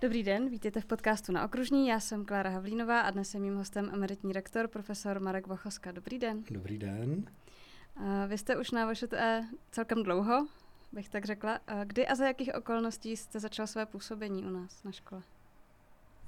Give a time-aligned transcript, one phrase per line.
[0.00, 1.88] Dobrý den, vítejte v podcastu na Okružní.
[1.88, 5.92] Já jsem Klára Havlínová a dnes je mým hostem emeritní rektor, profesor Marek Vachoska.
[5.92, 6.44] Dobrý den.
[6.50, 7.24] Dobrý den.
[8.26, 10.46] vy jste už na VŠTE celkem dlouho,
[10.92, 11.60] bych tak řekla.
[11.84, 15.22] kdy a za jakých okolností jste začal své působení u nás na škole?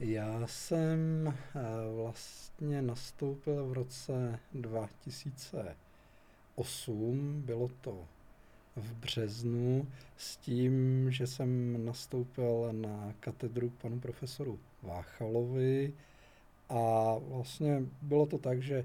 [0.00, 1.34] Já jsem eh,
[1.96, 8.08] vlastně nastoupil v roce 2008, bylo to
[8.76, 15.92] v březnu, s tím, že jsem nastoupil na katedru k panu profesoru Váchalovi.
[16.68, 18.84] A vlastně bylo to tak, že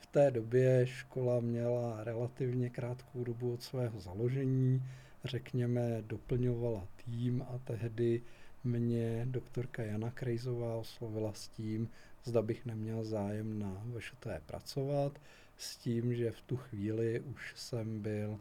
[0.00, 4.82] v té době škola měla relativně krátkou dobu od svého založení,
[5.24, 8.22] řekněme, doplňovala tým a tehdy
[8.64, 11.88] mě doktorka Jana Krejzová oslovila s tím,
[12.24, 15.20] zda bych neměl zájem na VŠT pracovat,
[15.56, 18.40] s tím, že v tu chvíli už jsem byl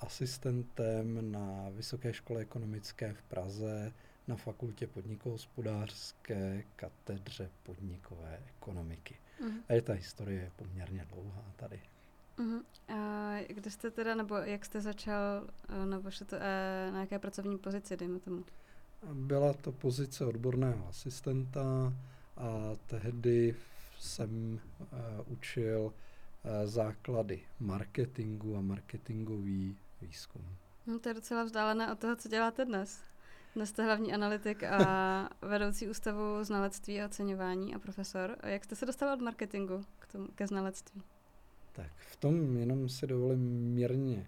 [0.00, 3.92] asistentem na Vysoké škole ekonomické v Praze
[4.28, 9.14] na fakultě podnikohospodářské katedře podnikové ekonomiky.
[9.40, 9.60] Uh-huh.
[9.68, 11.80] A je ta historie poměrně dlouhá tady.
[12.38, 12.62] Uh-huh.
[12.88, 16.36] A kde jste teda, nebo jak jste začal, eh, nebo to,
[16.92, 18.44] na jaké pracovní pozici, dejme tomu?
[19.12, 21.92] Byla to pozice odborného asistenta
[22.36, 23.54] a tehdy
[23.98, 25.92] jsem uh, učil uh,
[26.64, 30.42] základy marketingu a marketingový výzkum.
[30.86, 33.02] No, to je docela vzdálené od toho, co děláte dnes.
[33.54, 38.36] Dnes jste hlavní analytik a vedoucí ústavu znalectví a oceňování a profesor.
[38.42, 41.02] Jak jste se dostal od marketingu k tomu, ke znalectví?
[41.72, 44.26] Tak v tom jenom si dovolím mírně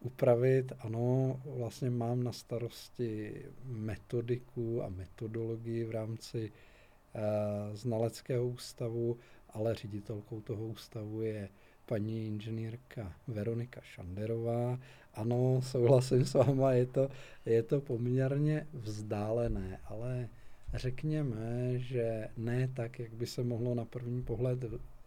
[0.00, 0.72] upravit.
[0.78, 9.18] Ano, vlastně mám na starosti metodiku a metodologii v rámci uh, znaleckého ústavu,
[9.58, 11.48] ale ředitelkou toho ústavu je
[11.86, 14.78] paní inženýrka Veronika Šanderová.
[15.14, 17.08] Ano, souhlasím s váma, je to,
[17.46, 20.28] je to poměrně vzdálené, ale
[20.74, 24.58] řekněme, že ne tak, jak by se mohlo na první pohled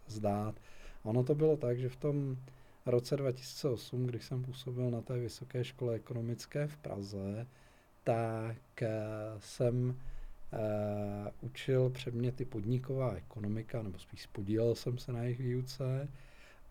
[0.08, 0.56] zdát.
[1.04, 2.38] Ono to bylo tak, že v tom
[2.86, 7.48] roce 2008, když jsem působil na té vysoké škole ekonomické v Praze,
[8.04, 8.90] tak eh,
[9.40, 9.96] jsem
[10.53, 10.59] uh,
[11.41, 16.07] učil předměty podniková ekonomika, nebo spíš podílel jsem se na jejich výuce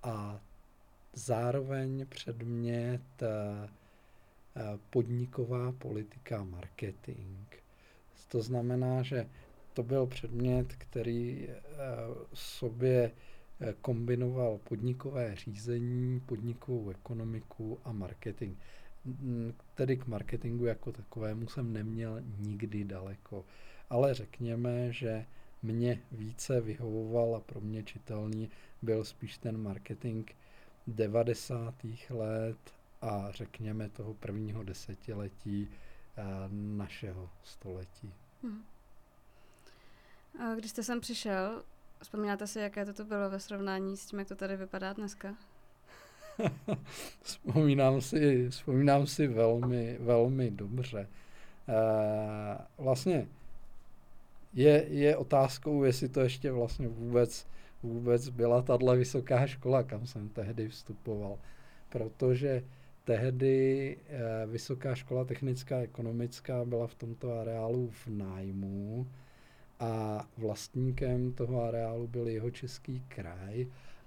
[0.02, 0.41] a
[1.14, 3.28] zároveň předmět uh,
[4.91, 7.46] podniková politika marketing.
[8.28, 9.28] To znamená, že
[9.72, 11.54] to byl předmět, který uh,
[12.34, 13.10] sobě
[13.62, 18.56] Eh, kombinoval podnikové řízení, podnikovou ekonomiku a marketing.
[19.74, 23.44] Tedy k marketingu jako takovému jsem neměl nikdy daleko.
[23.91, 25.27] Ale řekněme, že
[25.62, 28.51] mě více vyhovoval a pro mě čitelný
[28.83, 30.31] byl spíš ten marketing
[30.87, 31.75] 90.
[32.11, 35.69] let a řekněme toho prvního desetiletí
[36.17, 38.15] eh, našeho století.
[38.43, 38.65] Hmm.
[40.57, 41.62] Když jste sem přišel,
[42.03, 45.34] Vzpomínáte si, jaké to, to bylo ve srovnání s tím, jak to tady vypadá dneska?
[47.22, 51.09] vzpomínám, si, vzpomínám si velmi, velmi dobře.
[51.69, 51.78] E,
[52.78, 53.28] vlastně
[54.53, 57.47] je, je otázkou, jestli to ještě vlastně vůbec,
[57.83, 61.38] vůbec byla tahle vysoká škola, kam jsem tehdy vstupoval.
[61.88, 62.62] Protože
[63.05, 69.06] tehdy e, Vysoká škola technická a ekonomická byla v tomto areálu v nájmu
[69.81, 73.66] a vlastníkem toho areálu byl jeho český kraj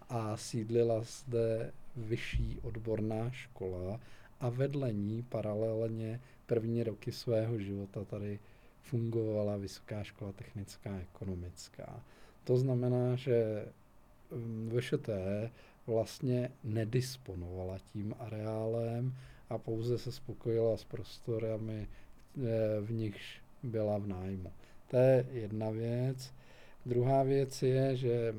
[0.09, 3.99] a sídlila zde vyšší odborná škola
[4.39, 8.39] a vedle ní paralelně první roky svého života tady
[8.83, 12.03] fungovala Vysoká škola technická a ekonomická.
[12.43, 13.65] To znamená, že
[14.31, 15.09] mm, VŠT
[15.87, 19.15] vlastně nedisponovala tím areálem
[19.49, 22.41] a pouze se spokojila s prostorami, eh,
[22.81, 24.51] v nichž byla v nájmu.
[24.87, 26.33] To je jedna věc.
[26.85, 28.35] Druhá věc je, že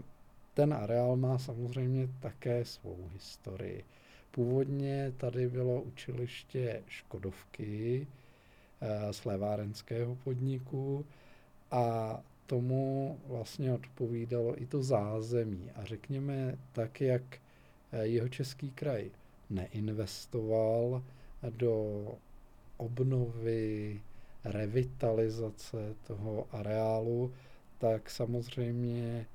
[0.54, 3.84] ten areál má samozřejmě také svou historii.
[4.30, 8.23] Původně tady bylo učiliště Škodovky e,
[9.10, 11.06] z levárenského podniku
[11.70, 15.70] a tomu vlastně odpovídalo i to zázemí.
[15.74, 17.22] A řekněme tak, jak
[17.92, 19.10] eh, jeho český kraj
[19.50, 21.02] neinvestoval
[21.50, 22.06] do
[22.76, 24.00] obnovy
[24.44, 27.32] revitalizace toho areálu,
[27.78, 29.26] tak samozřejmě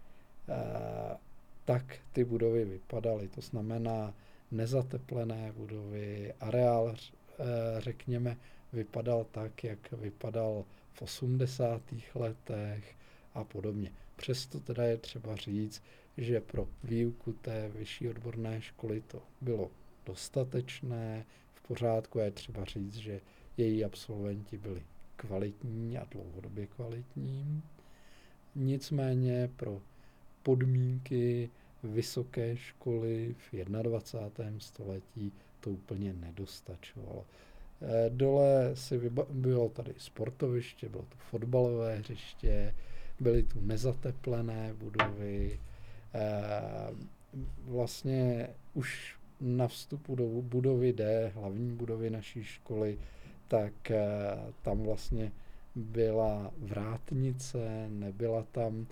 [0.50, 1.18] eh,
[1.66, 3.28] tak ty budovy vypadaly.
[3.28, 4.14] To znamená
[4.52, 7.44] nezateplené budovy, areál, eh,
[7.78, 8.38] řekněme,
[8.74, 11.82] vypadal tak, jak vypadal v 80.
[12.16, 12.96] letech
[13.34, 13.92] a podobně.
[14.16, 15.84] Přesto teda je třeba říct,
[16.18, 19.72] že pro výuku té vyšší odborné školy to bylo
[20.06, 23.22] dostatečné, v pořádku je třeba říct, že
[23.58, 24.84] její absolventi byli
[25.16, 27.62] kvalitní a dlouhodobě kvalitní.
[28.56, 29.82] Nicméně pro
[30.44, 31.50] podmínky
[31.84, 34.60] vysoké školy v 21.
[34.60, 37.26] století to úplně nedostačovalo.
[37.82, 42.76] Eh, dole si bylo tady sportoviště, bylo tu fotbalové hřiště,
[43.20, 45.60] byly tu nezateplené budovy.
[46.14, 46.94] Eh,
[47.66, 53.00] vlastně už na vstupu do budovy D, hlavní budovy naší školy,
[53.48, 54.04] tak eh,
[54.62, 55.32] tam vlastně
[55.76, 58.88] byla vrátnice, nebyla tam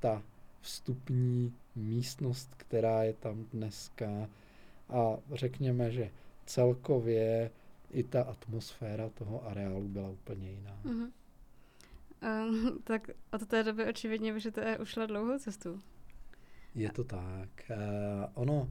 [0.00, 0.22] ta
[0.60, 4.28] vstupní místnost, která je tam dneska.
[4.88, 6.10] A řekněme, že
[6.46, 7.50] celkově
[7.90, 10.80] i ta atmosféra toho areálu byla úplně jiná.
[10.84, 11.10] Mm-hmm.
[12.22, 15.80] Um, tak od té doby očividně vyžete ušla dlouhou cestu.
[16.74, 17.48] Je to tak.
[17.70, 17.76] Uh,
[18.34, 18.68] ono, uh,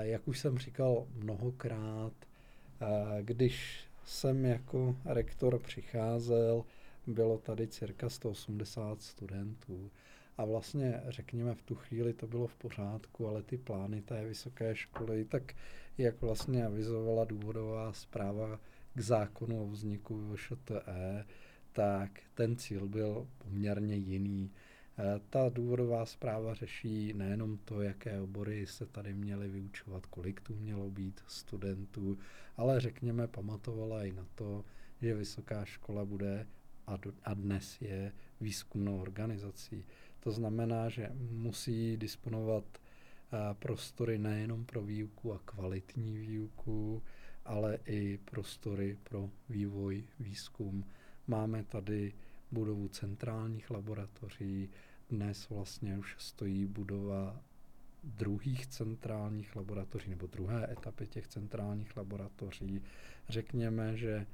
[0.00, 2.88] jak už jsem říkal mnohokrát, uh,
[3.20, 6.64] když jsem jako rektor přicházel,
[7.06, 9.90] bylo tady cirka 180 studentů.
[10.38, 14.76] A vlastně, řekněme, v tu chvíli to bylo v pořádku, ale ty plány té vysoké
[14.76, 15.54] školy, tak
[15.98, 18.60] jak vlastně avizovala důvodová zpráva
[18.94, 21.24] k zákonu o vzniku VŠTE,
[21.72, 24.50] tak ten cíl byl poměrně jiný.
[24.98, 30.54] E, ta důvodová zpráva řeší nejenom to, jaké obory se tady měly vyučovat, kolik tu
[30.54, 32.18] mělo být studentů,
[32.56, 34.64] ale řekněme, pamatovala i na to,
[35.02, 36.46] že vysoká škola bude
[36.86, 39.84] a, do, a dnes je výzkumnou organizací.
[40.26, 42.64] To znamená, že musí disponovat
[43.58, 47.02] prostory nejenom pro výuku a kvalitní výuku,
[47.44, 50.84] ale i prostory pro vývoj, výzkum.
[51.26, 52.12] Máme tady
[52.52, 54.70] budovu centrálních laboratoří,
[55.10, 57.40] dnes vlastně už stojí budova
[58.04, 62.82] druhých centrálních laboratoří nebo druhé etapy těch centrálních laboratoří.
[63.28, 64.26] Řekněme, že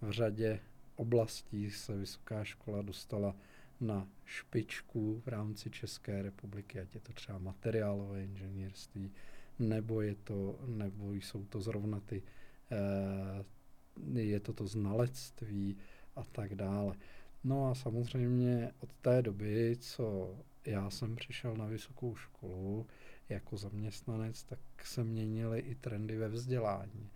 [0.00, 0.60] v řadě
[0.96, 3.36] oblastí se vysoká škola dostala
[3.80, 9.12] na špičku v rámci České republiky, ať je to třeba materiálové inženýrství,
[9.58, 12.22] nebo, je to, nebo jsou to zrovna ty,
[12.70, 15.76] eh, je to to znalectví
[16.16, 16.96] a tak dále.
[17.44, 20.36] No a samozřejmě od té doby, co
[20.66, 22.86] já jsem přišel na vysokou školu
[23.28, 27.10] jako zaměstnanec, tak se měnily i trendy ve vzdělání.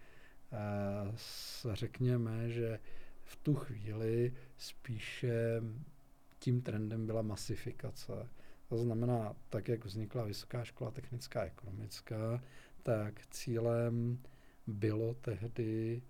[0.52, 1.12] Eh,
[1.72, 2.80] řekněme, že
[3.24, 5.60] v tu chvíli spíše
[6.44, 8.28] tím trendem byla masifikace.
[8.68, 12.42] To znamená, tak jak vznikla Vysoká škola technická a ekonomická,
[12.82, 14.18] tak cílem
[14.66, 16.02] bylo tehdy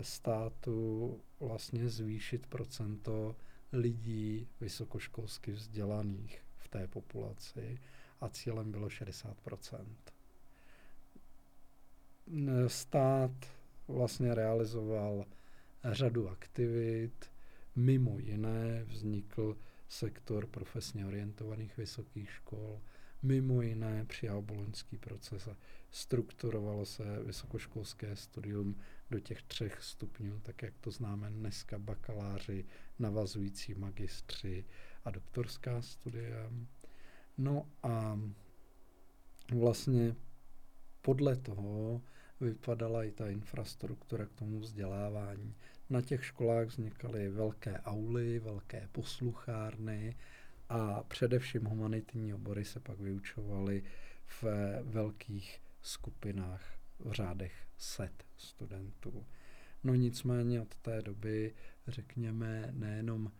[0.00, 3.36] státu vlastně zvýšit procento
[3.72, 7.78] lidí vysokoškolsky vzdělaných v té populaci
[8.20, 9.86] a cílem bylo 60%
[12.66, 13.32] Stát
[13.88, 15.24] vlastně realizoval
[15.84, 17.30] řadu aktivit,
[17.76, 19.56] mimo jiné vznikl
[19.90, 22.80] sektor profesně orientovaných vysokých škol,
[23.22, 25.56] mimo jiné přijal boloňský proces a
[25.90, 28.76] strukturovalo se vysokoškolské studium
[29.10, 32.64] do těch třech stupňů, tak jak to známe dneska, bakaláři,
[32.98, 34.64] navazující magistři
[35.04, 36.50] a doktorská studia.
[37.38, 38.20] No a
[39.54, 40.16] vlastně
[41.02, 42.02] podle toho
[42.40, 45.54] vypadala i ta infrastruktura k tomu vzdělávání.
[45.90, 50.16] Na těch školách vznikaly velké auly, velké posluchárny
[50.68, 53.82] a především humanitní obory se pak vyučovaly
[54.26, 54.44] v
[54.82, 59.26] velkých skupinách v řádech set studentů.
[59.84, 61.54] No nicméně od té doby,
[61.88, 63.32] řekněme, nejenom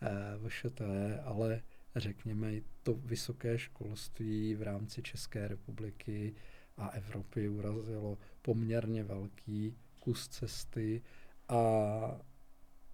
[0.00, 0.08] eh,
[0.48, 1.62] VŠTE, ale
[1.96, 6.34] řekněme i to vysoké školství v rámci České republiky
[6.76, 11.02] a Evropy urazilo poměrně velký kus cesty
[11.48, 12.20] a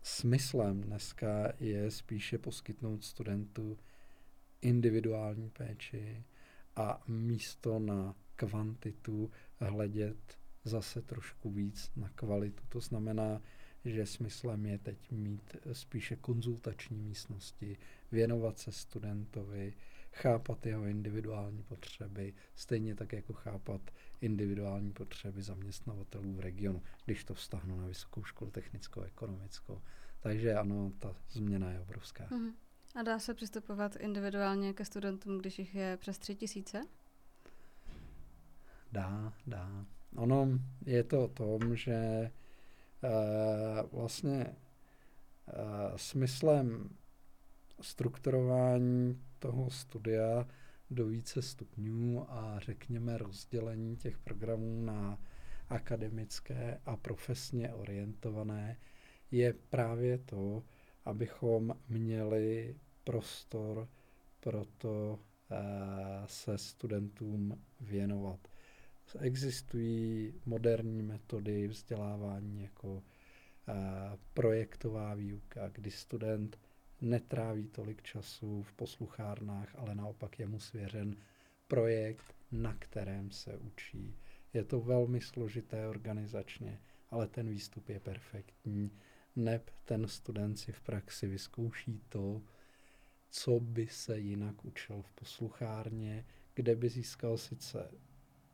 [0.03, 3.79] smyslem dneska je spíše poskytnout studentu
[4.61, 6.25] individuální péči
[6.77, 9.31] a místo na kvantitu
[9.61, 12.63] hledět zase trošku víc na kvalitu.
[12.69, 13.43] To znamená,
[13.85, 17.77] že smyslem je teď mít spíše konzultační místnosti,
[18.13, 19.75] věnovat se studentovi,
[20.13, 23.81] chápat jeho individuální potřeby, stejně tak jako chápat
[24.21, 29.83] individuální potřeby zaměstnavatelů v regionu, když to vztahnu na vysokou školu technickou, ekonomickou.
[30.21, 32.25] Takže ano, ta změna je obrovská.
[32.25, 32.53] Mm-hmm.
[32.95, 36.81] A dá se přistupovat individuálně ke studentům, když jich je přes tři tisíce?
[38.93, 39.87] Dá, dá.
[40.17, 40.49] Ono
[40.87, 42.31] je to o tom, že e,
[43.93, 44.57] vlastně e,
[45.97, 46.97] smyslem
[47.81, 50.47] strukturování toho studia
[50.91, 55.19] do více stupňů a řekněme rozdělení těch programů na
[55.69, 58.77] akademické a profesně orientované
[59.31, 60.63] je právě to,
[61.05, 63.89] abychom měli prostor
[64.41, 65.19] pro to
[65.51, 65.57] eh,
[66.27, 68.49] se studentům věnovat.
[69.19, 73.03] Existují moderní metody vzdělávání jako
[73.69, 73.73] eh,
[74.35, 76.59] projektová výuka, kdy student
[77.03, 81.17] netráví tolik času v posluchárnách, ale naopak je mu svěřen
[81.69, 84.17] projekt, na kterém se učí.
[84.55, 86.81] Je to velmi složité organizačně,
[87.11, 88.91] ale ten výstup je perfektní.
[89.37, 92.43] Neb ten student si v praxi vyzkouší to,
[93.31, 97.91] co by se jinak učil v posluchárně, kde by získal sice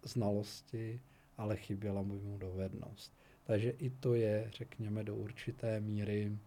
[0.02, 1.00] znalosti,
[1.36, 3.18] ale chyběla by mu dovednost.
[3.44, 6.38] Takže i to je, řekněme, do určité míry,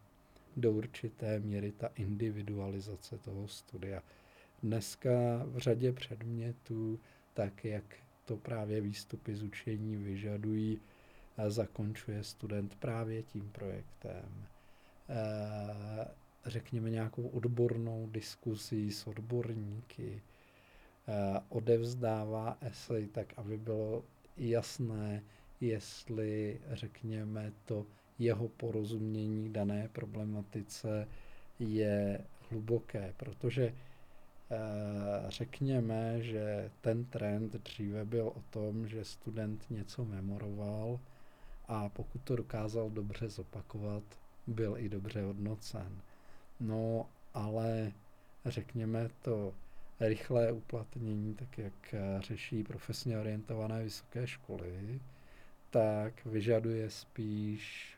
[0.58, 4.04] do určité míry ta individualizace toho studia.
[4.64, 5.10] Dneska
[5.46, 7.00] v řadě předmětů,
[7.34, 7.84] tak jak
[8.26, 10.82] to právě výstupy z učení vyžadují,
[11.48, 14.46] zakončuje student právě tím projektem.
[15.10, 16.08] Eh,
[16.46, 20.22] řekněme nějakou odbornou diskusi s odborníky,
[21.08, 24.04] eh, odevzdává esej tak, aby bylo
[24.38, 25.24] jasné,
[25.62, 27.86] jestli, řekněme, to
[28.24, 31.08] jeho porozumění dané problematice
[31.60, 33.74] je hluboké, protože
[34.52, 41.00] Eh, řekněme, že ten trend dříve byl o tom, že student něco memoroval
[41.68, 44.04] a pokud to dokázal dobře zopakovat,
[44.48, 46.02] byl i dobře hodnocen.
[46.60, 47.92] No, ale
[48.46, 49.54] řekněme to
[50.00, 55.00] rychlé uplatnění, tak jak řeší profesně orientované vysoké školy,
[55.70, 57.96] tak vyžaduje spíš,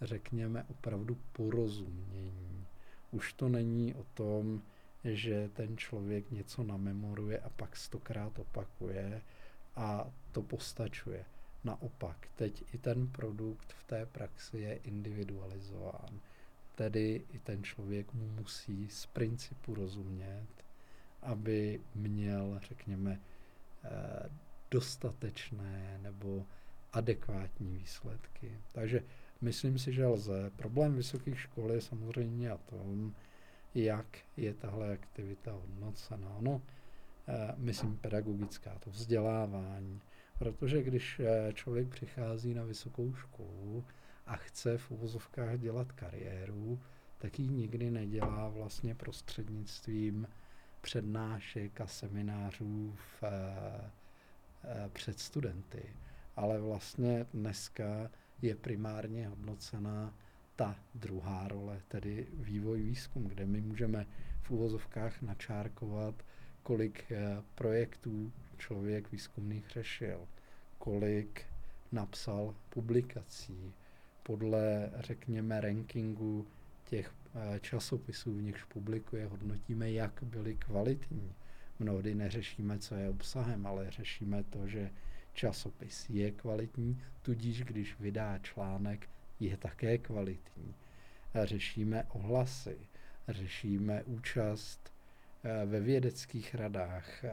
[0.00, 2.66] řekněme, opravdu porozumění.
[3.10, 4.62] Už to není o tom,
[5.04, 9.22] že ten člověk něco namemoruje a pak stokrát opakuje
[9.76, 11.24] a to postačuje.
[11.64, 16.20] Naopak, teď i ten produkt v té praxi je individualizován.
[16.74, 20.46] Tedy i ten člověk mu musí z principu rozumět,
[21.22, 23.20] aby měl, řekněme,
[23.84, 24.30] eh,
[24.70, 26.46] dostatečné nebo
[26.92, 28.60] adekvátní výsledky.
[28.72, 29.02] Takže
[29.40, 30.50] myslím si, že lze.
[30.56, 33.14] Problém vysokých škol je samozřejmě o tom,
[33.74, 36.36] jak je tahle aktivita hodnocena.
[36.40, 36.62] No,
[37.56, 40.00] myslím pedagogická, to vzdělávání.
[40.38, 43.84] Protože když eh, člověk přichází na vysokou školu
[44.26, 46.80] a chce v uvozovkách dělat kariéru,
[47.18, 50.28] tak ji nikdy nedělá vlastně prostřednictvím
[50.80, 53.90] přednášek a seminářů v, eh,
[54.92, 55.96] před studenty.
[56.36, 58.10] Ale vlastně dneska
[58.42, 60.14] je primárně hodnocena
[60.56, 64.06] ta druhá role, tedy vývoj výzkum, kde my můžeme
[64.42, 66.14] v úvozovkách načárkovat,
[66.62, 70.28] kolik eh, projektů člověk výzkumných řešil,
[70.78, 71.42] kolik
[71.92, 73.74] napsal publikací,
[74.22, 76.46] podle, řekněme, rankingu
[76.84, 81.34] těch eh, časopisů, v nichž publikuje, hodnotíme, jak byly kvalitní.
[81.78, 84.90] Mnohdy neřešíme, co je obsahem, ale řešíme to, že
[85.38, 89.08] časopis je kvalitní, tudíž když vydá článek,
[89.40, 90.74] je také kvalitní.
[91.44, 92.78] Řešíme ohlasy,
[93.28, 94.92] řešíme účast
[95.44, 97.30] eh, ve vědeckých radách, eh,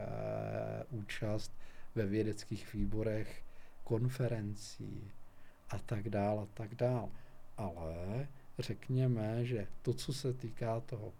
[0.90, 1.52] účast
[1.94, 3.44] ve vědeckých výborech,
[3.84, 5.10] konferencí
[5.68, 7.10] a tak dál a tak dál.
[7.56, 11.12] Ale řekněme, že to, co se týká toho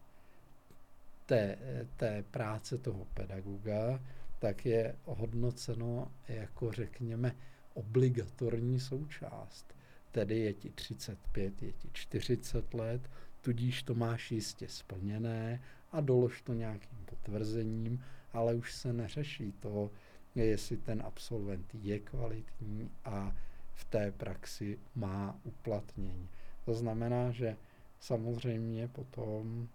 [1.27, 1.59] té,
[1.97, 4.01] té práce toho pedagoga,
[4.39, 7.37] tak je hodnoceno jako, řekněme,
[7.75, 9.77] obligatorní součást
[10.17, 15.63] tedy je ti 35, je ti 40 let, tudíž to máš jistě splněné
[15.93, 19.91] a dolož to nějakým potvrzením, ale už se neřeší to,
[20.35, 23.37] jestli ten absolvent je kvalitní a
[23.75, 26.29] v té praxi má uplatnění.
[26.65, 27.57] To znamená, že
[28.01, 29.69] samozřejmě potom,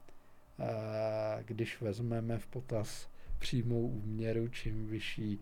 [0.59, 3.09] eh, když vezmeme v potaz
[3.41, 5.39] přímou úměru, čím vyšší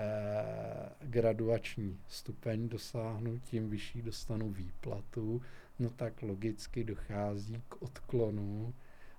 [0.00, 5.42] Eh, graduační stupeň dosáhnu, tím vyšší dostanu výplatu,
[5.78, 8.74] no tak logicky dochází k odklonu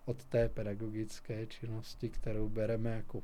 [0.06, 3.24] od té pedagogické činnosti, kterou bereme jako,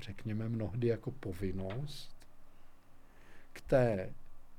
[0.00, 2.16] řekněme, mnohdy jako povinnost,
[3.52, 4.12] k té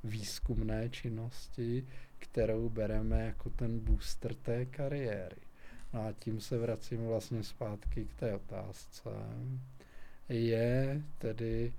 [0.04, 1.88] výzkumné činnosti,
[2.20, 5.42] kterou bereme jako ten booster té kariéry.
[5.94, 9.10] No a tím se vracím vlastně zpátky k té otázce.
[10.30, 11.74] Je tedy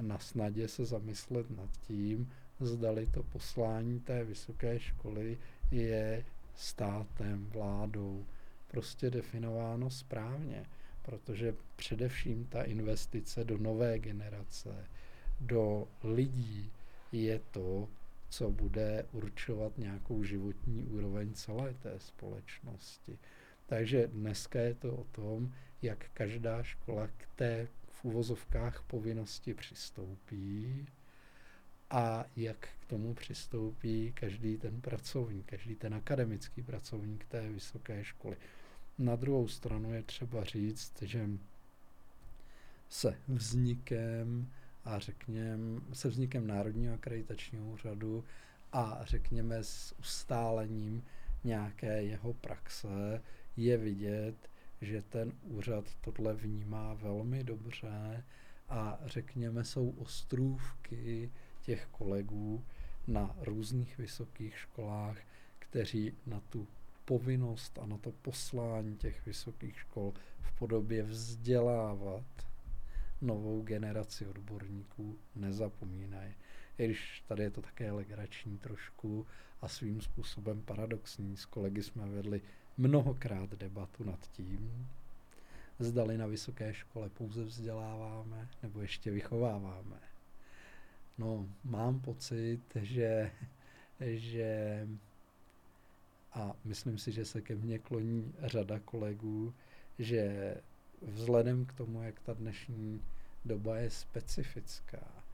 [0.00, 5.38] na snadě se zamyslet nad tím, zdali to poslání té vysoké školy
[5.70, 6.24] je
[6.54, 8.26] státem, vládou
[8.70, 10.64] prostě definováno správně,
[11.02, 14.86] protože především ta investice do nové generace,
[15.40, 16.70] do lidí
[17.12, 17.88] je to,
[18.28, 23.18] co bude určovat nějakou životní úroveň celé té společnosti.
[23.66, 27.68] Takže dneska je to o tom, jak každá škola k té
[28.04, 30.86] uvozovkách povinnosti přistoupí
[31.90, 38.36] a jak k tomu přistoupí každý ten pracovník, každý ten akademický pracovník té vysoké školy.
[38.98, 41.28] Na druhou stranu je třeba říct, že
[42.88, 44.50] se vznikem
[44.84, 48.24] a řekněme se vznikem Národního akreditačního úřadu
[48.72, 51.04] a řekněme s ustálením
[51.44, 53.22] nějaké jeho praxe
[53.56, 54.50] je vidět,
[54.80, 58.24] že ten úřad tohle vnímá velmi dobře
[58.68, 62.64] a řekněme jsou ostrůvky těch kolegů
[63.06, 65.18] na různých vysokých školách,
[65.58, 66.68] kteří na tu
[67.04, 72.24] povinnost a na to poslání těch vysokých škol v podobě vzdělávat
[73.20, 76.34] novou generaci odborníků nezapomínají.
[76.78, 79.26] I když tady je to také legrační trošku
[79.60, 81.36] a svým způsobem paradoxní.
[81.36, 82.40] S kolegy jsme vedli
[82.76, 84.88] mnohokrát debatu nad tím,
[85.78, 89.98] zdali na vysoké škole pouze vzděláváme nebo ještě vychováváme.
[91.18, 93.30] No, mám pocit, že,
[94.00, 94.88] že
[96.32, 99.54] a myslím si, že se ke mně kloní řada kolegů,
[99.98, 100.54] že
[101.02, 103.02] vzhledem k tomu, jak ta dnešní
[103.44, 105.24] doba je specifická,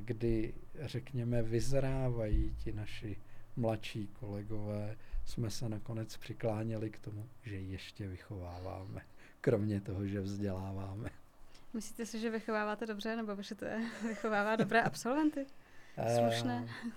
[0.00, 3.16] kdy, řekněme, vyzrávají ti naši
[3.56, 9.00] mladší kolegové, jsme se nakonec přikláněli k tomu, že ještě vychováváme,
[9.40, 11.10] kromě toho, že vzděláváme.
[11.74, 15.46] Myslíte si, že vychováváte dobře, nebo že to je, vychovává dobré absolventy?
[16.16, 16.68] Slušné?
[16.84, 16.92] Uh,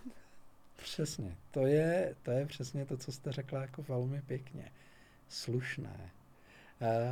[0.75, 1.37] přesně.
[1.51, 4.71] To je, to je přesně to, co jste řekla jako velmi pěkně.
[5.27, 6.11] Slušné.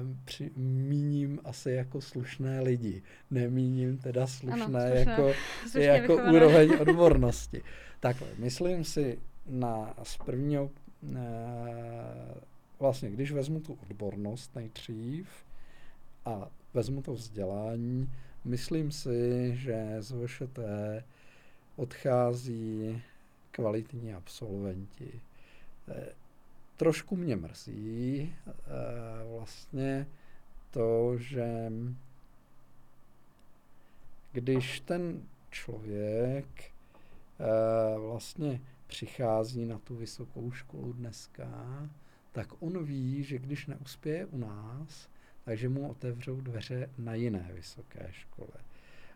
[0.01, 3.03] Um, při, míním asi jako slušné lidi.
[3.31, 5.83] Nemíním teda slušné, ano, slušné.
[5.83, 7.63] jako, jako úroveň odbornosti.
[7.99, 11.19] Takhle, myslím si na z prvního, uh,
[12.79, 15.27] vlastně když vezmu tu odbornost nejdřív
[16.25, 18.09] a vezmu to vzdělání,
[18.45, 20.59] myslím si, že z VŠT
[21.75, 23.01] odchází
[23.51, 25.21] kvalitní absolventi.
[25.89, 26.13] Eh,
[26.77, 28.53] trošku mě mrzí eh,
[29.37, 30.07] vlastně
[30.71, 31.71] to, že
[34.31, 41.49] když ten člověk eh, vlastně přichází na tu vysokou školu dneska,
[42.31, 45.09] tak on ví, že když neuspěje u nás,
[45.43, 48.53] takže mu otevřou dveře na jiné vysoké škole.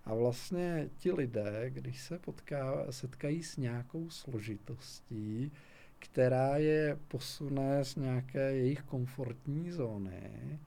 [0.06, 5.52] A vlastně ti lidé, když se potká, setkají s nějakou složitostí,
[6.00, 10.60] která je posune z nějaké jejich komfortní zóny,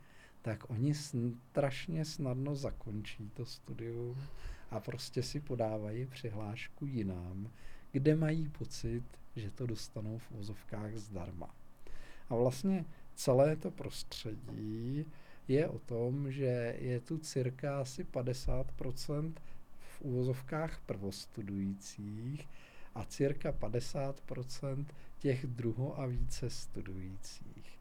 [0.43, 4.17] tak oni strašně snadno zakončí to studium
[4.71, 7.51] a prostě si podávají přihlášku jinam,
[7.95, 9.03] kde mají pocit,
[9.37, 11.55] že to dostanou v úzovkách zdarma.
[12.29, 15.07] A vlastně celé to prostředí
[15.49, 19.33] je o tom, že je tu cirka asi 50%
[19.81, 22.49] v úvozovkách prvostudujících
[22.95, 24.87] a cirka 50%
[25.19, 27.79] těch druho a více studujících.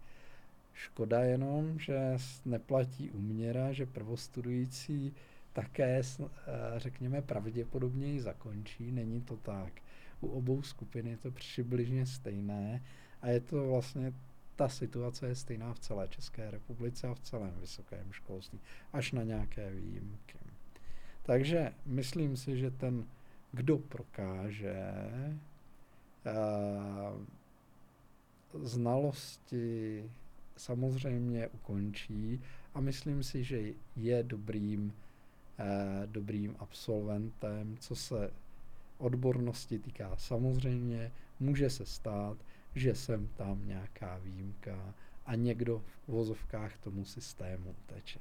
[0.74, 5.14] Škoda jenom, že neplatí uměra, že prvostudující
[5.54, 6.30] také, eh,
[6.78, 8.92] řekněme, pravděpodobněji zakončí.
[8.92, 9.83] Není to tak.
[10.24, 12.84] U obou skupin je to přibližně stejné
[13.22, 14.14] a je to vlastně
[14.56, 18.60] ta situace je stejná v celé České republice a v celém vysokém školství,
[18.94, 20.38] až na nějaké výjimky.
[21.24, 23.06] Takže myslím si, že ten,
[23.52, 24.76] kdo prokáže
[26.26, 27.22] uh,
[28.64, 30.10] znalosti,
[30.58, 32.42] samozřejmě ukončí
[32.74, 34.94] a myslím si, že je dobrým,
[35.60, 38.32] uh, dobrým absolventem, co se
[39.04, 40.16] odbornosti týká.
[40.18, 42.38] Samozřejmě může se stát,
[42.76, 44.94] že jsem tam nějaká výjimka
[45.26, 48.20] a někdo v uvozovkách tomu systému teče.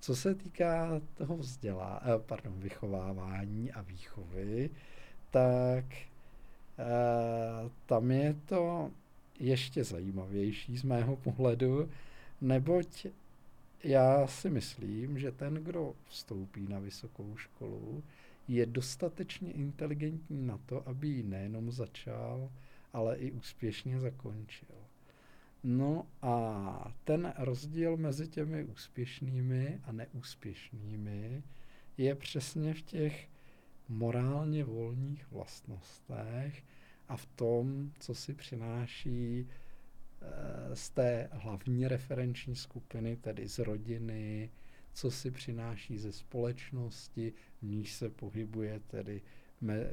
[0.00, 4.70] Co se týká toho vzdělá, eh, pardon, vychovávání a výchovy,
[5.30, 8.90] tak eh, tam je to
[9.40, 11.90] ještě zajímavější z mého pohledu,
[12.40, 13.06] neboť
[13.84, 18.02] já si myslím, že ten, kdo vstoupí na vysokou školu,
[18.48, 22.52] je dostatečně inteligentní na to, aby ji nejenom začal,
[22.92, 24.68] ale i úspěšně zakončil.
[25.62, 31.42] No a ten rozdíl mezi těmi úspěšnými a neúspěšnými
[31.96, 33.28] je přesně v těch
[33.88, 36.62] morálně volných vlastnostech
[37.08, 44.50] a v tom, co si přináší eh, z té hlavní referenční skupiny, tedy z rodiny,
[44.96, 49.22] co si přináší ze společnosti, v níž se pohybuje tedy
[49.60, 49.90] me, eh,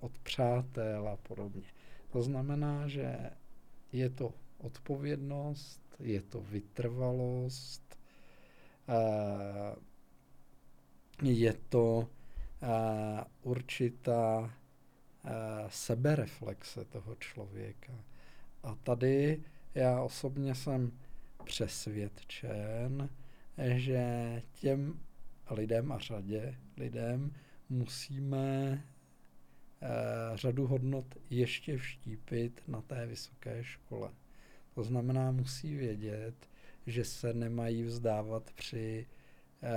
[0.00, 1.62] od přátel a podobně.
[2.12, 3.30] To znamená, že
[3.92, 7.98] je to odpovědnost, je to vytrvalost,
[8.88, 9.76] eh,
[11.22, 12.08] je to
[12.62, 14.54] eh, určitá
[15.68, 17.92] sebereflexe toho člověka.
[18.62, 19.42] A tady
[19.74, 20.92] já osobně jsem
[21.44, 23.10] přesvědčen,
[23.60, 24.02] že
[24.52, 25.00] těm
[25.50, 27.32] lidem a řadě lidem
[27.68, 28.72] musíme
[29.82, 29.88] eh,
[30.34, 34.10] řadu hodnot ještě vštípit na té vysoké škole.
[34.74, 36.34] To znamená, musí vědět,
[36.86, 39.06] že se nemají vzdávat při
[39.62, 39.68] eh,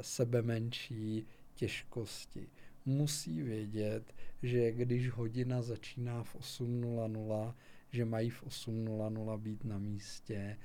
[0.00, 2.48] sebe menší těžkosti.
[2.86, 7.54] Musí vědět, že když hodina začíná v 8.00,
[7.90, 10.56] že mají v 8.00 být na místě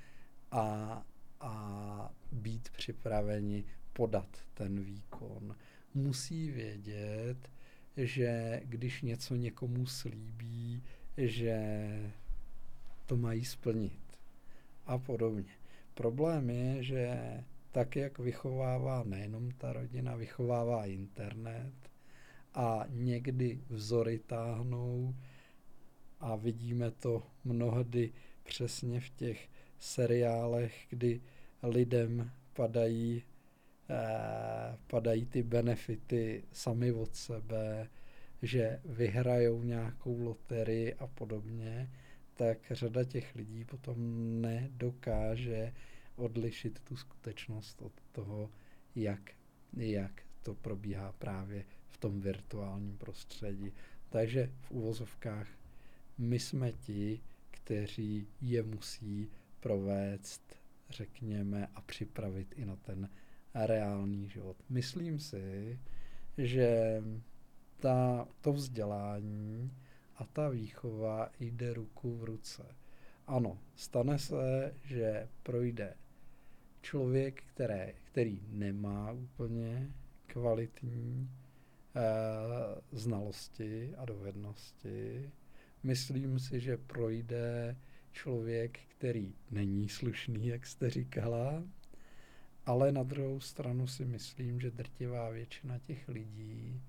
[0.50, 1.04] a,
[1.40, 5.56] a být připraveni podat ten výkon.
[5.94, 7.50] Musí vědět,
[7.96, 10.82] že když něco někomu slíbí,
[11.16, 11.52] že
[13.06, 14.18] to mají splnit
[14.86, 15.52] a podobně.
[15.94, 17.20] Problém je, že
[17.72, 21.74] tak, jak vychovává nejenom ta rodina, vychovává internet
[22.54, 25.14] a někdy vzory táhnou
[26.20, 29.48] a vidíme to mnohdy přesně v těch
[29.80, 31.20] seriálech, kdy
[31.62, 33.22] lidem padají,
[33.90, 37.88] eh, padají ty benefity sami od sebe,
[38.42, 41.90] že vyhrajou nějakou loterii a podobně,
[42.34, 43.96] tak řada těch lidí potom
[44.40, 45.72] nedokáže
[46.16, 48.50] odlišit tu skutečnost od toho,
[48.94, 49.30] jak,
[49.76, 53.72] jak to probíhá právě v tom virtuálním prostředí.
[54.08, 55.48] Takže v uvozovkách
[56.18, 60.56] my jsme ti, kteří je musí provést,
[60.90, 63.10] řekněme, a připravit i na ten
[63.54, 64.56] reálný život.
[64.68, 65.78] Myslím si,
[66.38, 67.02] že
[67.80, 69.72] ta, to vzdělání
[70.16, 72.62] a ta výchova jde ruku v ruce.
[73.26, 75.94] Ano, stane se, že projde
[76.82, 79.90] člověk, které, který nemá úplně
[80.26, 81.30] kvalitní
[81.96, 82.00] eh,
[82.92, 85.30] znalosti a dovednosti,
[85.82, 87.76] Myslím si, že projde
[88.12, 91.64] člověk, který není slušný, jak jste říkala,
[92.66, 96.82] ale na druhou stranu si myslím, že drtivá většina těch lidí,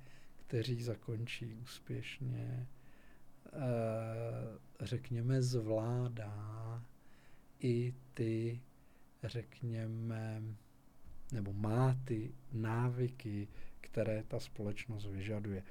[0.48, 2.68] kteří zakončí úspěšně,
[3.46, 3.50] eh,
[4.80, 6.84] řekněme, zvládá
[7.60, 8.62] i ty,
[9.24, 10.42] řekněme,
[11.34, 13.48] nebo má ty návyky,
[13.82, 15.64] které ta společnost vyžaduje.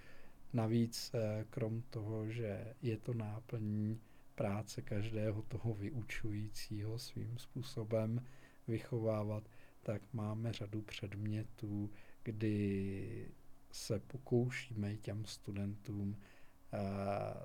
[0.52, 4.00] Navíc eh, krom toho, že je to náplní
[4.40, 8.24] práce každého toho vyučujícího svým způsobem
[8.68, 9.50] vychovávat,
[9.83, 11.90] tak máme řadu předmětů,
[12.22, 13.29] kdy
[13.72, 16.79] se pokoušíme těm studentům uh,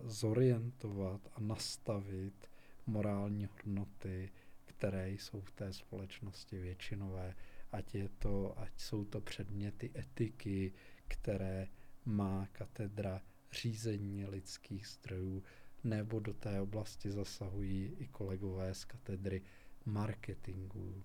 [0.09, 2.49] zorientovat a nastavit
[2.87, 4.31] morální hodnoty,
[4.65, 7.35] které jsou v té společnosti většinové,
[7.71, 10.73] ať, je to, ať jsou to předměty etiky,
[11.07, 11.67] které
[12.05, 15.43] má katedra řízení lidských zdrojů,
[15.85, 19.41] nebo do té oblasti zasahují i kolegové z katedry
[19.85, 21.03] marketingu,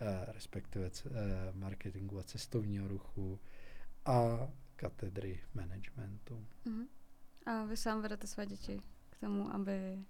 [0.00, 1.10] eh, respektive eh,
[1.52, 3.40] marketingu a cestovního ruchu
[4.04, 6.46] a katedry managementu.
[6.66, 6.86] Uh-huh.
[7.46, 8.80] A vy sám vedete své děti
[9.10, 10.04] k tomu, aby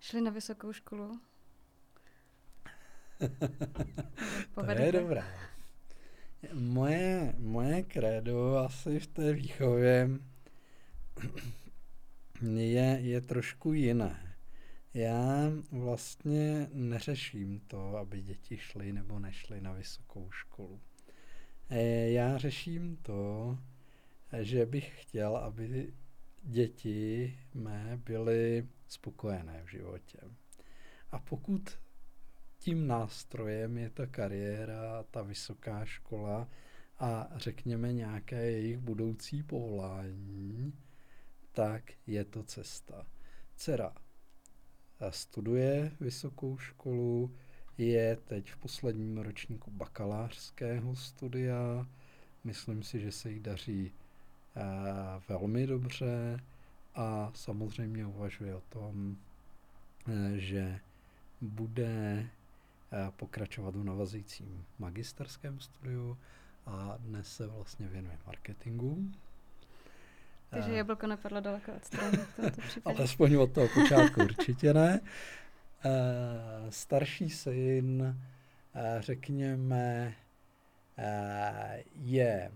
[0.00, 1.20] šli na vysokou školu?
[4.54, 5.24] to je dobré.
[6.52, 10.08] Moje, moje krédo asi v té výchově
[12.44, 14.36] je, je trošku jiné.
[14.94, 20.80] Já vlastně neřeším to, aby děti šly nebo nešly na vysokou školu.
[21.70, 23.58] E, já řeším to,
[24.40, 25.92] že bych chtěl, aby
[26.42, 30.18] děti mé byly spokojené v životě.
[31.10, 31.78] A pokud
[32.58, 36.48] tím nástrojem je ta kariéra, ta vysoká škola
[36.98, 40.72] a řekněme nějaké jejich budoucí povolání,
[41.54, 43.06] tak je to cesta.
[43.56, 43.94] Dcera
[45.10, 47.34] studuje vysokou školu,
[47.78, 51.86] je teď v posledním ročníku bakalářského studia.
[52.44, 54.62] Myslím si, že se jí daří uh,
[55.28, 56.40] velmi dobře
[56.94, 59.16] a samozřejmě uvažuje o tom,
[60.08, 60.80] uh, že
[61.40, 62.26] bude
[63.16, 66.18] pokračovat v navazujícím magisterském studiu
[66.66, 69.10] a dnes se vlastně věnuje marketingu.
[70.54, 72.96] Takže jablko nepadlo daleko od strany v tomto případě.
[72.98, 75.00] Alespoň od toho počátku určitě ne.
[76.68, 78.16] Starší syn,
[79.00, 80.14] řekněme,
[81.94, 82.52] je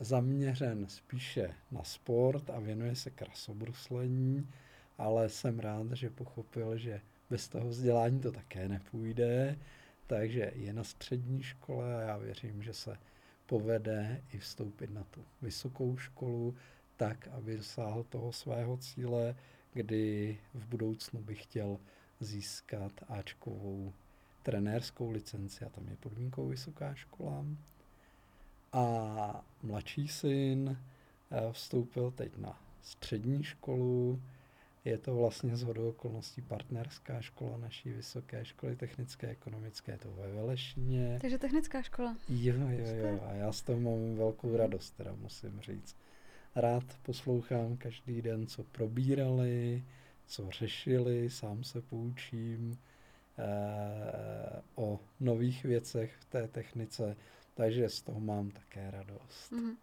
[0.00, 4.48] zaměřen spíše na sport a věnuje se krasobruslení,
[4.98, 7.00] ale jsem rád, že pochopil, že
[7.30, 9.58] bez toho vzdělání to také nepůjde,
[10.06, 12.96] takže je na střední škole a já věřím, že se
[13.46, 16.54] povede i vstoupit na tu vysokou školu,
[16.96, 19.34] tak, aby dosáhl toho svého cíle,
[19.72, 21.78] kdy v budoucnu bych chtěl
[22.20, 23.92] získat Ačkovou
[24.42, 27.44] trenérskou licenci a tam je podmínkou vysoká škola.
[28.72, 30.78] A mladší syn
[31.30, 34.20] eh, vstoupil teď na střední školu,
[34.86, 40.32] je to vlastně z hodou okolností partnerská škola naší vysoké školy technické, ekonomické, to ve
[40.32, 41.18] Velešíně.
[41.20, 42.16] Takže technická škola.
[42.28, 43.20] Jo, jo, jo.
[43.26, 45.96] A já z toho mám velkou radost, teda musím říct.
[46.56, 49.84] Rád poslouchám každý den, co probírali,
[50.26, 52.78] co řešili, sám se poučím
[53.38, 57.16] eh, o nových věcech v té technice,
[57.54, 59.52] takže z toho mám také radost.
[59.52, 59.76] Mm-hmm.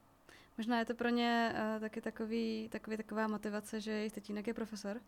[0.58, 4.54] Možná je to pro ně uh, taky takový, takový, taková motivace, že jejich tatínek je
[4.54, 5.02] profesor.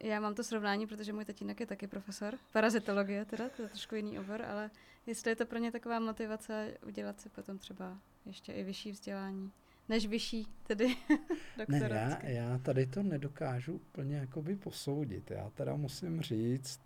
[0.00, 2.34] Já mám to srovnání, protože můj tatínek je taky profesor.
[2.52, 4.70] Parazitologie teda, to je trošku jiný obor, ale
[5.06, 9.52] jestli je to pro ně taková motivace udělat si potom třeba ještě i vyšší vzdělání.
[9.90, 10.96] Než vyšší, tedy
[11.68, 15.30] Ne, já, já tady to nedokážu úplně jakoby posoudit.
[15.30, 16.80] Já teda musím říct,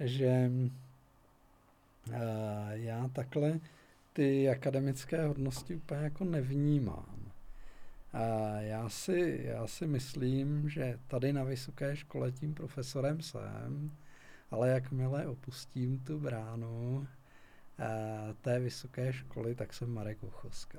[0.00, 0.50] že
[2.08, 2.14] uh,
[2.70, 3.60] já takhle
[4.12, 7.32] ty akademické hodnosti úplně jako nevnímám.
[8.12, 8.26] A
[8.60, 13.90] já si, já si myslím, že tady na vysoké škole tím profesorem jsem,
[14.50, 17.06] ale jakmile opustím tu bránu
[17.78, 20.78] eh, té vysoké školy, tak jsem Marek Uchoska.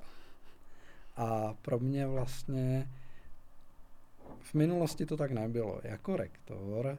[1.16, 2.90] A pro mě vlastně
[4.40, 5.80] v minulosti to tak nebylo.
[5.84, 6.98] Jako rektor,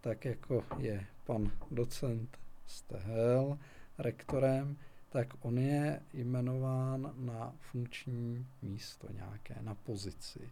[0.00, 3.58] tak jako je pan docent Stehel
[3.98, 4.76] rektorem,
[5.08, 10.50] tak on je jmenován na funkční místo nějaké, na pozici.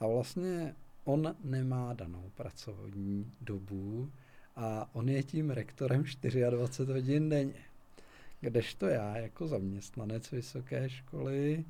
[0.00, 4.10] A vlastně on nemá danou pracovní dobu
[4.56, 6.04] a on je tím rektorem
[6.50, 7.64] 24 hodin denně.
[8.40, 11.64] Kdežto já jako zaměstnanec vysoké školy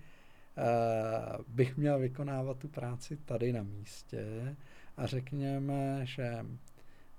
[1.48, 4.56] bych měl vykonávat tu práci tady na místě
[4.96, 6.46] a řekněme, že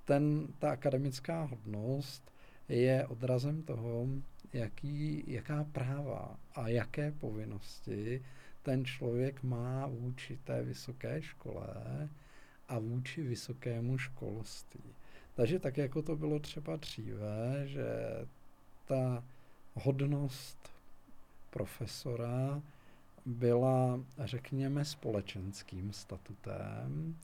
[0.06, 2.32] ten, ta akademická hodnost
[2.70, 4.08] je odrazem toho,
[4.54, 8.22] jaký, jaká práva a jaké povinnosti
[8.64, 12.10] ten člověk má vůči té vysoké škole
[12.68, 14.96] a vůči vysokému školství.
[15.34, 17.86] Takže tak, jako to bylo třeba dříve, že
[18.86, 19.24] ta
[19.74, 20.70] hodnost
[21.50, 22.62] profesora
[23.28, 27.16] byla, řekněme, společenským statutem,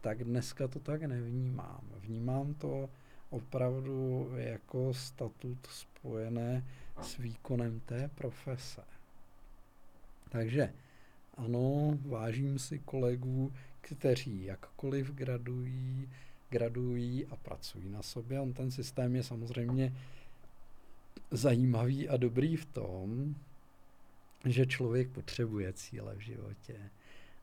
[0.00, 1.80] tak dneska to tak nevnímám.
[2.00, 2.90] Vnímám to
[3.30, 6.64] opravdu jako statut spojené
[7.02, 8.82] s výkonem té profese.
[10.28, 10.72] Takže
[11.36, 16.08] ano, vážím si kolegů, kteří jakkoliv gradují,
[16.50, 18.40] gradují a pracují na sobě.
[18.40, 19.96] On ten systém je samozřejmě
[21.30, 23.34] zajímavý a dobrý v tom,
[24.44, 26.90] že člověk potřebuje cíle v životě.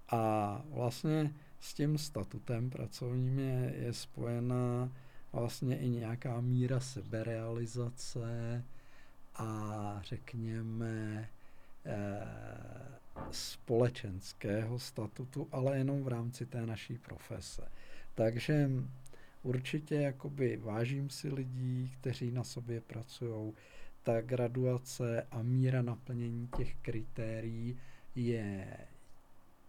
[0.09, 4.91] A vlastně s tím statutem pracovním je, je spojena
[5.33, 8.63] vlastně i nějaká míra seberealizace
[9.35, 11.29] a řekněme
[11.85, 12.27] eh,
[13.31, 17.67] společenského statutu, ale jenom v rámci té naší profese.
[18.15, 18.69] Takže
[19.43, 23.53] určitě jakoby vážím si lidí, kteří na sobě pracují.
[24.03, 27.77] Ta graduace a míra naplnění těch kritérií
[28.15, 28.67] je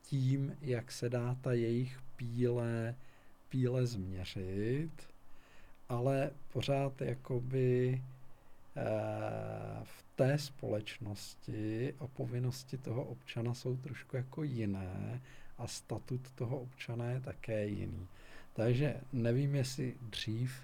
[0.02, 2.94] tím, jak se dá ta jejich píle,
[3.48, 5.10] píle změřit
[5.90, 8.02] ale pořád jakoby
[8.76, 8.82] eh,
[9.82, 15.20] v té společnosti a povinnosti toho občana jsou trošku jako jiné
[15.58, 18.06] a statut toho občana je také jiný.
[18.52, 20.62] Takže nevím, jestli dřív,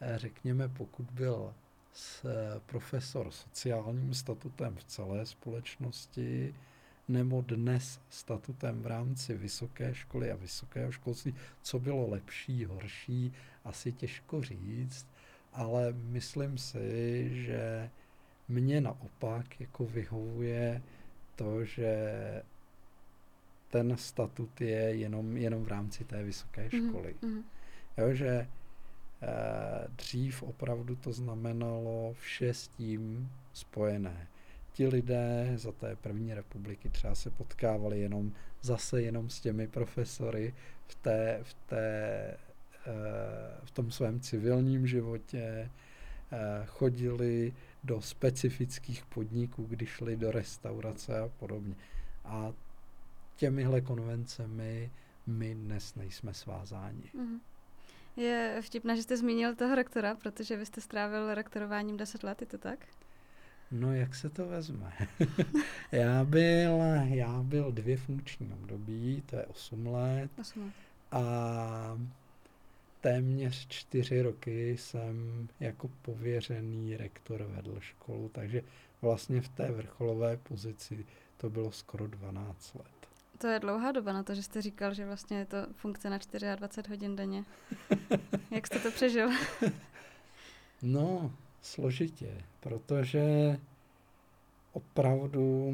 [0.00, 1.54] eh, řekněme, pokud byl
[2.66, 6.54] profesor sociálním statutem v celé společnosti,
[7.08, 13.32] nebo dnes statutem v rámci vysoké školy a vysokého školství, co bylo lepší, horší,
[13.64, 15.06] asi těžko říct,
[15.52, 17.90] ale myslím si, že
[18.48, 20.82] mně naopak jako vyhovuje
[21.36, 22.12] to, že
[23.70, 27.14] ten statut je jenom, jenom v rámci té vysoké mhm, školy.
[27.22, 27.42] Mm-hmm.
[27.98, 28.48] Jo, že
[29.96, 34.28] dřív opravdu to znamenalo vše s tím spojené
[34.78, 40.54] ti lidé za té první republiky třeba se potkávali jenom zase jenom s těmi profesory
[40.86, 41.86] v, té, v, té,
[42.86, 42.90] eh,
[43.64, 45.70] v tom svém civilním životě,
[46.32, 47.52] eh, chodili
[47.84, 51.74] do specifických podniků, když šli do restaurace a podobně.
[52.24, 52.52] A
[53.36, 54.90] těmihle konvencemi
[55.26, 57.10] my dnes nejsme svázáni.
[57.14, 57.40] Mm.
[58.18, 62.46] Je vtipné, že jste zmínil toho rektora, protože vy jste strávil rektorováním 10 let, je
[62.46, 62.86] to tak?
[63.70, 64.92] No, jak se to vezme?
[65.92, 70.30] já, byl, já byl dvě funkční období, to je 8 let.
[70.40, 70.72] 8 let.
[71.12, 71.98] A
[73.00, 78.62] téměř čtyři roky jsem jako pověřený rektor vedl školu, takže
[79.02, 82.97] vlastně v té vrcholové pozici to bylo skoro 12 let.
[83.38, 86.18] To je dlouhá doba na to, že jste říkal, že vlastně je to funkce na
[86.56, 87.44] 24 hodin denně.
[88.50, 89.30] Jak jste to přežil?
[90.82, 93.58] no, složitě, protože
[94.72, 95.72] opravdu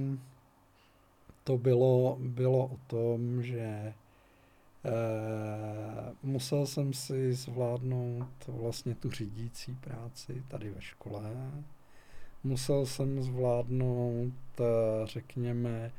[1.45, 3.95] to bylo, bylo o tom, že
[4.87, 11.53] Eh, musel jsem si zvládnout vlastně tu řídící práci tady ve škole.
[12.45, 14.65] Musel jsem zvládnout, eh,
[15.05, 15.93] řekněme,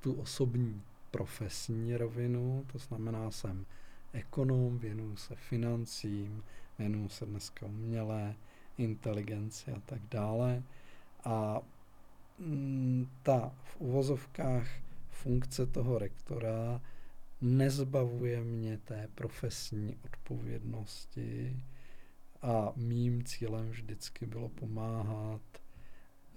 [0.00, 3.66] tu osobní profesní rovinu, to znamená, jsem
[4.12, 6.42] ekonom, věnuju se financím,
[6.78, 8.34] věnuju se dneska umělé
[8.78, 10.62] inteligenci a tak dále.
[11.24, 11.60] A
[12.38, 14.66] mm, ta v uvozovkách
[15.10, 16.80] funkce toho rektora
[17.40, 21.56] nezbavuje mě té profesní odpovědnosti
[22.42, 25.40] a mým cílem vždycky bylo pomáhat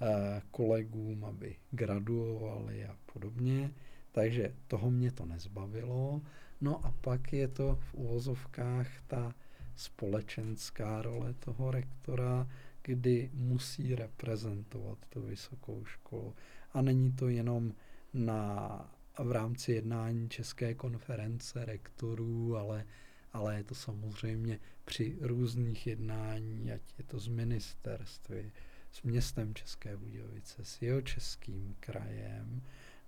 [0.02, 3.72] eh, kolegům, aby graduovali a podobně.
[4.16, 6.22] Takže toho mě to nezbavilo.
[6.62, 9.36] No a pak je to v uvozovkách ta
[9.76, 12.48] společenská role toho rektora,
[12.82, 16.36] kdy musí reprezentovat tu vysokou školu.
[16.74, 17.74] A není to jenom
[18.14, 22.86] na v rámci jednání České konference rektorů, ale,
[23.34, 28.52] ale je to samozřejmě při různých jednání, ať je to z ministerství,
[28.92, 32.62] s městem České Budějovice, s jeho českým krajem.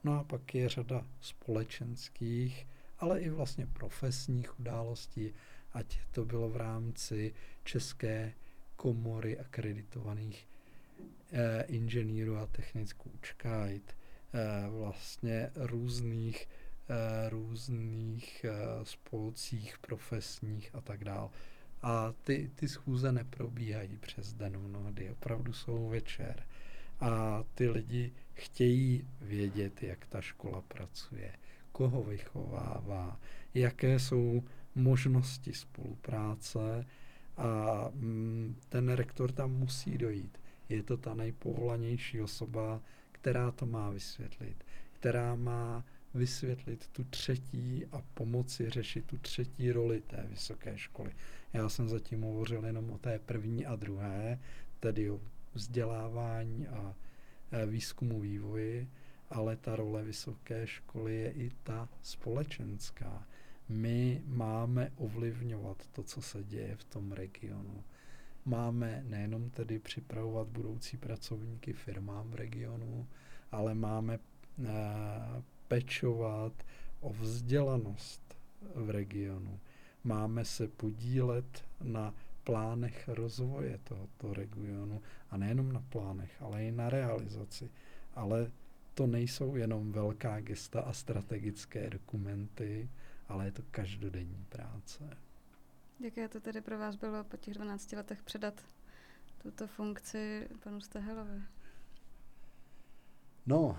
[0.07, 2.67] No a pak je řada společenských,
[2.99, 5.33] ale i vlastně profesních událostí,
[5.73, 8.33] ať to bylo v rámci České
[8.75, 10.47] komory akreditovaných
[11.31, 13.97] eh, inženýrů a technicků ČKAIT,
[14.33, 16.47] Eh, vlastně různých
[16.89, 18.51] eh, různých eh,
[18.85, 21.29] spolcích profesních a tak dále.
[21.81, 26.43] A ty, ty schůze neprobíhají přes den mnohdy, opravdu jsou večer.
[26.99, 31.31] A ty lidi chtějí vědět, jak ta škola pracuje,
[31.71, 33.19] koho vychovává,
[33.53, 34.43] jaké jsou
[34.75, 36.85] možnosti spolupráce
[37.37, 40.37] a mm, ten rektor tam musí dojít.
[40.69, 42.81] Je to ta nejpovolanější osoba,
[43.11, 50.01] která to má vysvětlit, která má vysvětlit tu třetí a pomoci řešit tu třetí roli
[50.01, 51.11] té vysoké školy.
[51.53, 54.39] Já jsem zatím hovořil jenom o té první a druhé,
[54.79, 55.19] tedy o
[55.57, 56.95] vzdělávání a
[57.51, 58.89] e, výzkumu vývoji,
[59.29, 63.27] ale ta role vysoké školy je i ta společenská.
[63.69, 67.83] My máme ovlivňovat to, co se děje v tom regionu.
[68.45, 73.07] Máme nejenom tedy připravovat budoucí pracovníky firmám v regionu,
[73.51, 74.65] ale máme uh,
[75.67, 76.53] pečovat
[76.99, 78.37] o vzdělanost
[78.75, 79.59] v regionu.
[80.03, 82.13] Máme se podílet na
[82.47, 87.67] plánech rozvoje tohoto regionu a nejenom na plánech, ale i na realizaci.
[88.15, 88.51] Ale
[88.93, 92.89] to nejsou jenom velká gesta a strategické dokumenty,
[93.27, 95.17] ale je to každodenní práce.
[95.99, 98.63] Jaké to tedy pro vás bylo po těch 12 letech předat
[99.43, 101.41] tuto funkci panu Stehelovi?
[103.45, 103.77] No,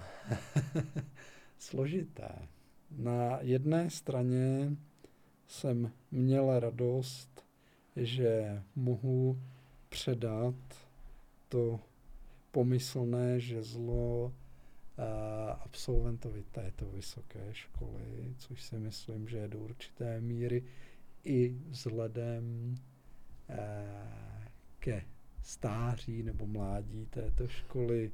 [1.58, 2.48] složité.
[2.90, 4.76] Na jedné straně
[5.46, 7.47] jsem měl radost,
[8.04, 9.40] že mohu
[9.88, 10.54] předat
[11.48, 11.80] to
[12.50, 14.32] pomyslné žezlo
[15.64, 20.64] absolventovi této vysoké školy, což si myslím, že je do určité míry
[21.24, 22.74] i vzhledem
[23.48, 25.04] eh, ke
[25.42, 28.12] stáří nebo mládí této školy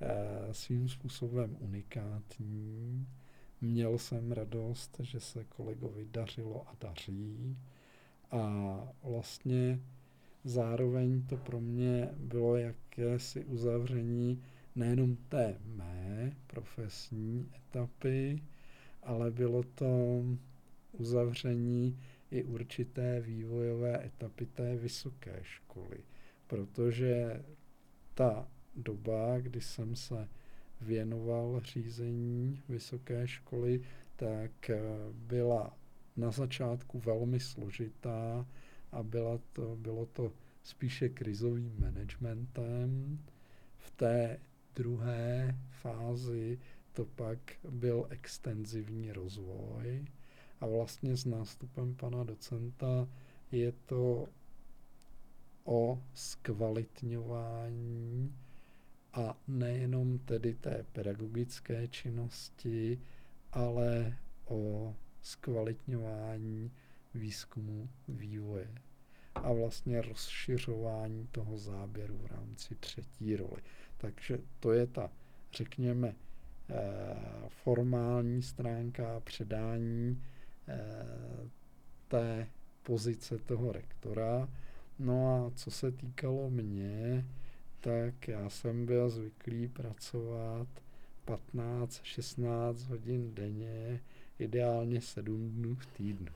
[0.00, 3.06] eh, svým způsobem unikátní.
[3.60, 7.56] Měl jsem radost, že se kolegovi dařilo a daří.
[8.34, 9.80] A vlastně
[10.44, 14.42] zároveň to pro mě bylo jakési uzavření
[14.74, 18.42] nejenom té mé profesní etapy,
[19.02, 20.22] ale bylo to
[20.92, 21.98] uzavření
[22.30, 25.98] i určité vývojové etapy té vysoké školy,
[26.46, 27.42] protože
[28.14, 30.28] ta doba, kdy jsem se
[30.80, 33.82] věnoval řízení vysoké školy,
[34.16, 34.80] tak eh,
[35.12, 35.76] byla
[36.16, 38.46] na začátku velmi složitá
[38.92, 43.18] a byla to, bylo to spíše krizovým managementem.
[43.76, 44.40] V té
[44.74, 46.58] druhé fázi
[46.92, 47.38] to pak
[47.70, 50.04] byl extenzivní rozvoj
[50.60, 53.08] a vlastně s nástupem pana docenta
[53.52, 54.28] je to
[55.64, 58.34] o zkvalitňování
[59.12, 63.00] a nejenom tedy té pedagogické činnosti,
[63.52, 64.94] ale o
[65.24, 66.72] zkvalitňování
[67.14, 68.68] výzkumu vývoje
[69.34, 73.62] a vlastně rozšiřování toho záběru v rámci třetí roli.
[73.96, 75.10] Takže to je ta,
[75.52, 76.14] řekněme,
[76.70, 77.16] eh,
[77.48, 80.22] formální stránka předání
[80.68, 81.48] eh,
[82.08, 82.46] té
[82.82, 84.48] pozice toho rektora.
[84.98, 87.24] No a co se týkalo mě,
[87.80, 90.68] tak já jsem byl zvyklý pracovat
[91.26, 94.00] 15-16 hodin denně,
[94.38, 96.32] ideálně 7 dnů v týdnu.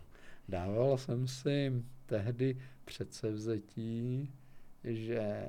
[0.48, 4.30] Dával jsem si tehdy předsevzetí,
[4.84, 5.48] že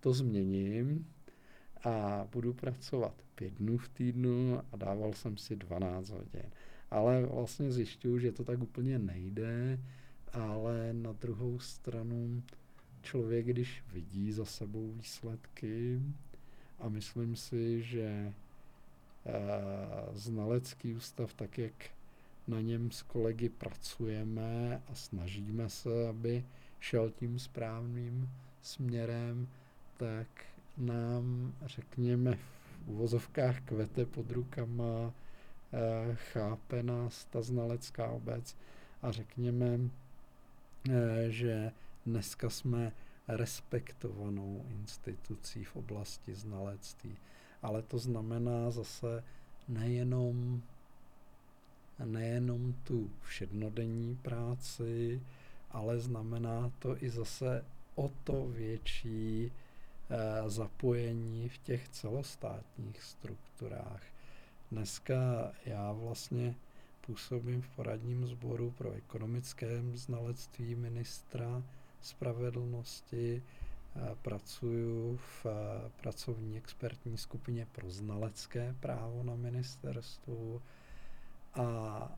[0.00, 1.06] to změním
[1.84, 6.50] a budu pracovat pět dnů v týdnu a dával jsem si 12 hodin.
[6.90, 9.78] Ale vlastně zjišťuju, že to tak úplně nejde,
[10.32, 12.42] ale na druhou stranu
[13.02, 16.00] člověk, když vidí za sebou výsledky
[16.78, 18.32] a myslím si, že
[20.12, 21.72] znalecký ústav, tak jak
[22.48, 26.44] na něm s kolegy pracujeme a snažíme se, aby
[26.80, 28.30] šel tím správným
[28.62, 29.48] směrem,
[29.96, 30.28] tak
[30.76, 35.12] nám, řekněme, v uvozovkách kvete pod rukama,
[36.14, 38.56] chápe nás ta znalecká obec
[39.02, 39.78] a řekněme,
[40.90, 41.72] eh, že
[42.06, 42.92] dneska jsme
[43.28, 47.16] respektovanou institucí v oblasti znalectví.
[47.62, 49.24] Ale to znamená zase
[49.68, 50.62] nejenom
[52.04, 55.20] nejenom tu všednodenní práci,
[55.70, 59.52] ale znamená to i zase o to větší
[60.10, 64.02] eh, zapojení v těch celostátních strukturách.
[64.70, 66.54] Dneska já vlastně
[67.06, 71.62] působím v poradním sboru pro ekonomické znalectví ministra
[72.00, 73.42] spravedlnosti,
[74.22, 80.62] pracuju v eh, pracovní expertní skupině pro znalecké právo na ministerstvu,
[81.58, 82.10] a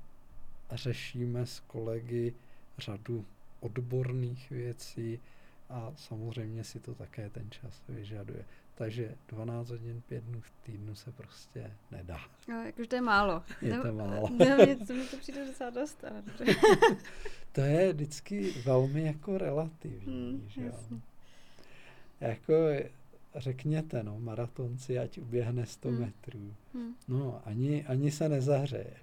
[0.73, 2.35] řešíme s kolegy
[2.79, 3.25] řadu
[3.61, 5.21] odborných věcí
[5.69, 8.45] a samozřejmě si to také ten čas vyžaduje.
[8.75, 12.21] Takže 12 hodin, 5 dnů v týdnu se prostě nedá.
[12.49, 13.43] No, jakože to je málo.
[13.63, 14.29] Je to málo.
[14.39, 16.05] Ne, mě, to, mě to přijde docela dost,
[17.53, 21.01] to je vždycky velmi jako relativní, hmm, že jo.
[22.21, 22.55] Jako
[23.35, 26.01] řekněte, no, maratonci, ať uběhne 100 hmm.
[26.01, 26.55] metrů.
[26.75, 26.95] Hmm.
[27.09, 28.97] No, ani, ani se nezahřeje.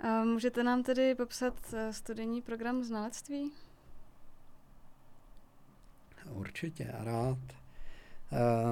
[0.00, 3.52] A můžete nám tedy popsat eh, studijní program znalectví?
[6.30, 7.38] Určitě, rád.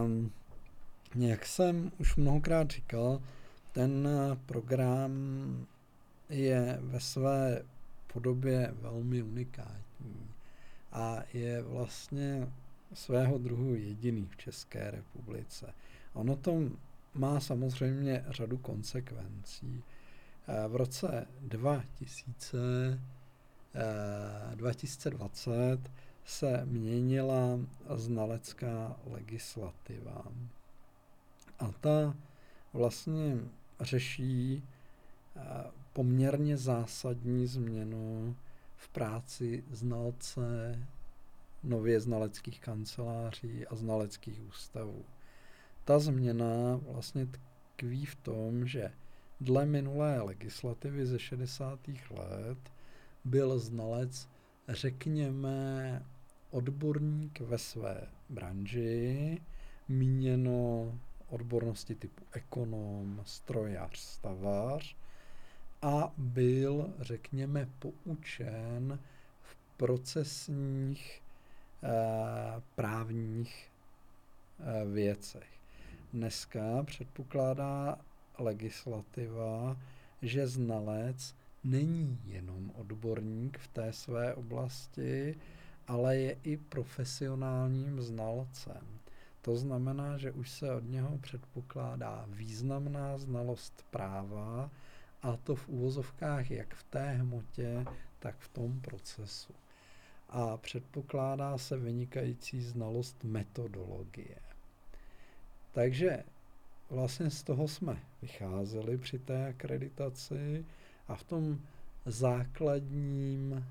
[0.03, 0.33] Um,
[1.15, 3.23] jak jsem už mnohokrát říkal,
[3.73, 4.09] ten
[4.47, 5.13] program
[6.29, 7.63] je ve své
[8.13, 10.31] podobě velmi unikátní
[10.93, 12.53] a je vlastně
[12.95, 15.74] svého druhu jediný v České republice.
[16.12, 16.62] Ono to
[17.14, 19.82] má samozřejmě řadu konsekvencí.
[20.49, 22.59] Eh, v roce 2000,
[24.55, 25.91] 2020 eh,
[26.24, 27.59] se měnila
[27.95, 30.24] znalecká legislativa.
[31.59, 32.14] A ta
[32.72, 33.36] vlastně
[33.80, 34.62] řeší
[35.36, 35.41] eh,
[35.93, 38.36] poměrně zásadní změnu
[38.76, 40.78] v práci znalce,
[41.63, 45.05] nově znaleckých kanceláří a znaleckých ústavů.
[45.85, 47.27] Ta změna vlastně
[47.77, 48.93] tkví v tom, že
[49.41, 51.81] Dle minulé legislativy ze 60.
[52.11, 52.73] let
[53.25, 54.29] byl znalec,
[54.69, 56.03] řekněme,
[56.51, 59.41] odborník ve své branži,
[59.89, 60.93] míněno
[61.29, 64.97] odbornosti typu ekonom, strojař, stavař
[65.83, 68.99] a byl, řekněme, poučen
[69.43, 71.23] v procesních
[72.74, 73.70] právních
[74.61, 75.49] eh, věcech.
[76.12, 77.99] Dneska předpokládá
[78.39, 79.76] legislativa,
[80.22, 85.37] že znalec není jenom odborník v té své oblasti,
[85.87, 88.87] ale je i profesionálním znalcem.
[89.43, 94.70] To znamená, že už se od něho předpokládá významná znalost práva,
[95.22, 97.87] a to v úvozovkách jak v té hmotě,
[98.18, 99.55] tak v tom procesu.
[100.33, 104.37] A předpokládá se vynikající znalost metodologie.
[105.72, 106.24] Takže
[106.91, 110.64] vlastně z toho jsme vycházeli při té akreditaci
[111.09, 111.59] a v tom
[112.07, 113.66] základním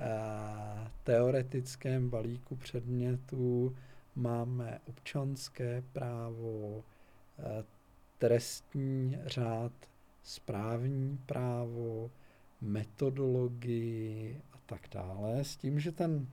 [0.00, 3.76] eh, teoretickém balíku předmětů
[4.14, 6.84] máme občanské právo,
[7.38, 7.64] eh,
[8.18, 9.72] trestní řád,
[10.22, 12.10] správní právo,
[12.60, 14.40] metodologii
[14.72, 16.28] tak dále, s tím, že ten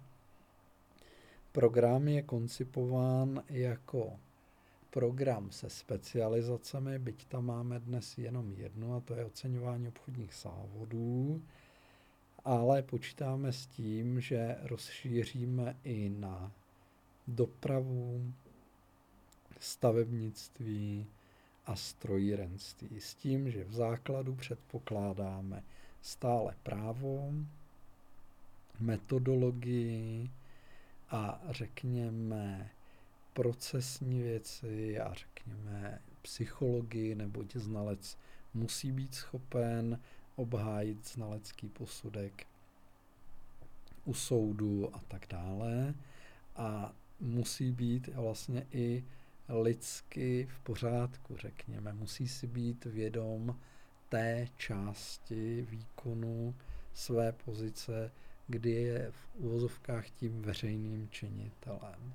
[1.51, 4.19] program je koncipován jako
[4.89, 11.41] program se specializacemi, byť tam máme dnes jenom jednu, a to je oceňování obchodních závodů,
[12.45, 16.51] ale počítáme s tím, že rozšíříme i na
[17.27, 18.33] dopravu,
[19.59, 21.07] stavebnictví
[21.65, 22.99] a strojírenství.
[22.99, 25.63] S tím, že v základu předpokládáme
[26.01, 27.33] stále právo,
[28.79, 30.29] metodologii
[31.09, 32.69] a řekněme
[33.33, 38.17] procesní věci a řekněme psychologii, neboť znalec
[38.53, 39.99] musí být schopen
[40.35, 42.47] obhájit znalecký posudek
[44.05, 45.93] u soudu a tak dále.
[46.55, 49.03] A musí být vlastně i
[49.49, 51.93] lidsky v pořádku, řekněme.
[51.93, 53.59] Musí si být vědom
[54.09, 56.55] té části výkonu
[56.93, 58.11] své pozice,
[58.49, 62.13] kdy je v uvozovkách tím veřejným činitelem.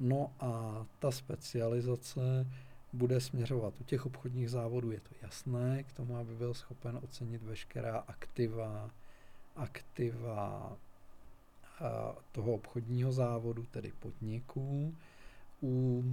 [0.00, 2.46] No a ta specializace
[2.92, 7.42] bude směřovat u těch obchodních závodů, je to jasné, k tomu, aby byl schopen ocenit
[7.42, 8.90] veškerá aktiva,
[9.56, 10.76] aktiva
[12.32, 14.94] toho obchodního závodu, tedy podniků,
[15.62, 16.04] u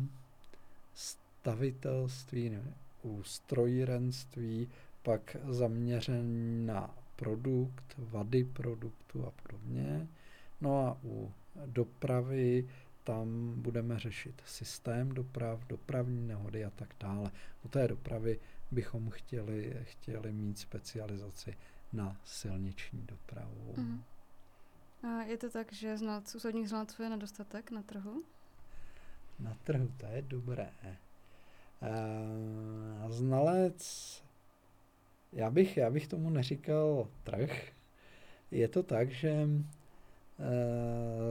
[0.94, 2.58] stavitelství,
[3.04, 4.70] u strojírenství,
[5.04, 10.08] pak zaměřen na produkt, vady produktu a podobně.
[10.62, 11.34] No a u
[11.66, 12.70] dopravy
[13.04, 17.32] tam budeme řešit systém doprav, dopravní nehody a tak dále.
[17.66, 18.40] U té dopravy
[18.72, 21.58] bychom chtěli, chtěli mít specializaci
[21.94, 23.74] na silniční dopravu.
[23.78, 24.04] Mm.
[25.04, 28.24] A je to tak, že znalců, soudních znalců je nedostatek na trhu?
[29.40, 30.70] Na trhu, to je dobré.
[31.82, 33.84] A znalec,
[35.32, 37.72] já bych, já bych tomu neříkal trh.
[38.52, 39.48] Je to tak, že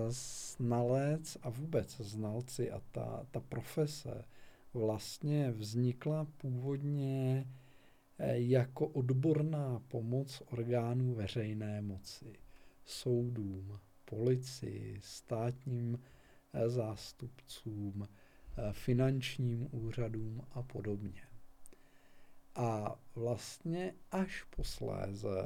[0.08, 4.24] znalec a vůbec znalci a ta, ta profese
[4.74, 7.46] vlastně vznikla původně
[8.18, 12.32] eh, jako odborná pomoc orgánů veřejné moci,
[12.84, 15.98] soudům, policii, státním
[16.52, 18.08] eh, zástupcům,
[18.72, 21.27] finančním úřadům a podobně.
[22.54, 25.42] A vlastně až posléze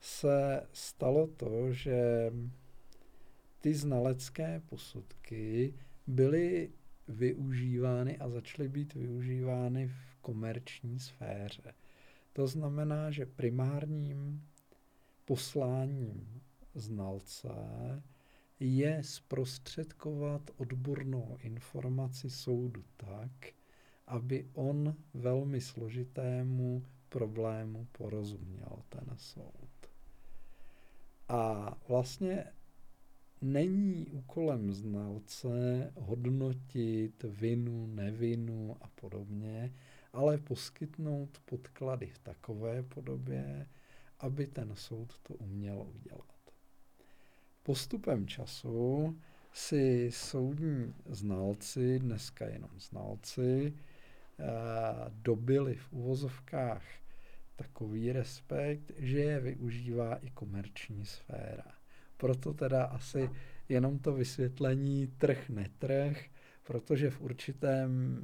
[0.00, 2.30] se stalo to, že
[3.60, 5.74] ty znalecké posudky
[6.06, 6.72] byly
[7.08, 11.74] využívány a začaly být využívány v komerční sféře.
[12.32, 14.48] To znamená, že primárním
[15.24, 16.40] posláním
[16.74, 17.48] znalce
[18.60, 23.30] je zprostředkovat odbornou informaci soudu tak,
[24.10, 29.70] aby on velmi složitému problému porozuměl ten soud.
[31.28, 32.44] A vlastně
[33.40, 39.72] není úkolem znalce hodnotit vinu, nevinu a podobně,
[40.12, 43.66] ale poskytnout podklady v takové podobě,
[44.18, 46.34] aby ten soud to uměl udělat.
[47.62, 49.16] Postupem času
[49.52, 53.74] si soudní znalci, dneska jenom znalci,
[55.08, 56.82] dobili v uvozovkách
[57.56, 61.72] takový respekt, že je využívá i komerční sféra.
[62.16, 63.30] Proto teda asi
[63.68, 66.24] jenom to vysvětlení trh netrh,
[66.62, 68.20] protože v určitém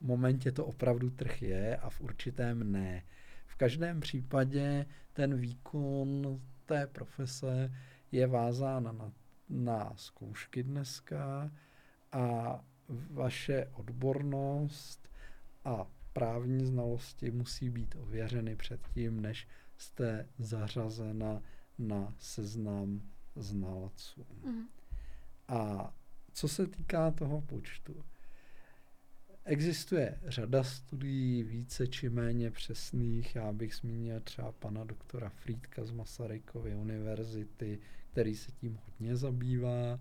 [0.00, 3.02] momentě to opravdu trh je a v určitém ne.
[3.46, 7.72] V každém případě ten výkon té profese
[8.12, 9.12] je vázán na,
[9.48, 11.50] na zkoušky dneska
[12.12, 15.08] a vaše odbornost
[15.64, 21.42] a právní znalosti musí být ověřeny předtím, než jste zařazena
[21.78, 23.02] na seznam
[23.36, 24.26] znalců.
[24.44, 24.64] Mm.
[25.48, 25.94] A
[26.32, 28.04] co se týká toho počtu,
[29.44, 33.34] existuje řada studií více či méně přesných.
[33.36, 37.78] Já bych zmínil třeba pana doktora Frýdka z Masarykovy univerzity,
[38.10, 40.00] který se tím hodně zabývá.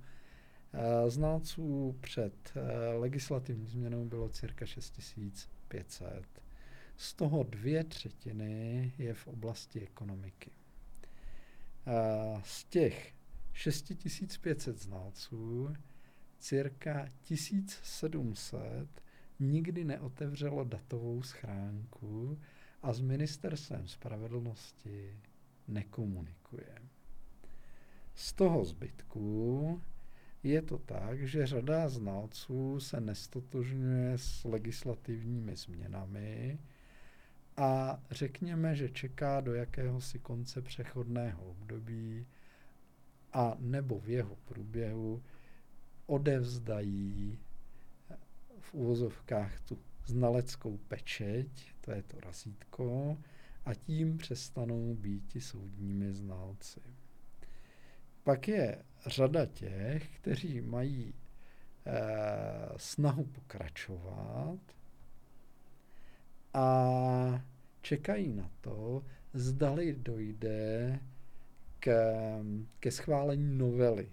[0.74, 6.26] Eh, znalců před eh, legislativní změnou bylo cirka 6500.
[6.98, 10.52] Z toho dvě třetiny je v oblasti ekonomiky.
[12.44, 13.14] Z těch
[13.54, 15.74] 6500 znalců
[16.40, 19.04] cirka 1700
[19.40, 22.40] nikdy neotevřelo datovou schránku
[22.82, 25.20] a s ministerstvem spravedlnosti
[25.68, 26.76] nekomunikuje.
[28.16, 29.82] Z toho zbytku
[30.44, 36.60] je to tak, že řada znalců se nestotožňuje s legislativními změnami
[37.58, 42.28] a řekněme, že čeká do jakéhosi konce přechodného období
[43.34, 45.24] a nebo v jeho průběhu
[46.06, 47.40] odevzdají
[48.60, 51.48] v úvozovkách tu znaleckou pečeť,
[51.82, 53.18] to je to razítko,
[53.66, 56.80] a tím přestanou být soudními znalci.
[58.24, 61.94] Pak je řada těch, kteří mají e,
[62.78, 64.60] snahu pokračovat
[66.54, 67.46] a
[67.82, 71.00] čekají na to, zdali dojde
[71.80, 71.92] k,
[72.80, 74.10] ke schválení novely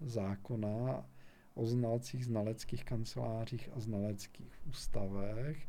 [0.00, 1.06] zákona
[1.54, 5.68] o znalcích, znaleckých kancelářích a znaleckých ústavech,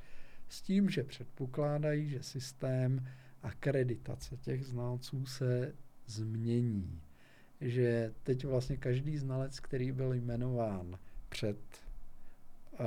[0.50, 3.08] s tím, že předpokládají, že systém
[3.42, 5.76] akreditace těch znalců se
[6.06, 7.02] změní.
[7.64, 11.00] Že teď vlastně každý znalec, který byl jmenován
[11.30, 11.58] před
[12.80, 12.86] uh,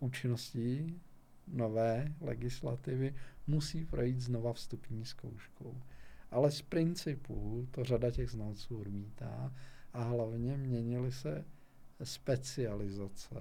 [0.00, 1.00] účinností
[1.48, 3.14] nové legislativy,
[3.46, 5.82] musí projít znova vstupní zkouškou.
[6.30, 9.52] Ale z principu to řada těch znalců odmítá
[9.92, 11.44] a hlavně měnily se
[12.02, 13.36] specializace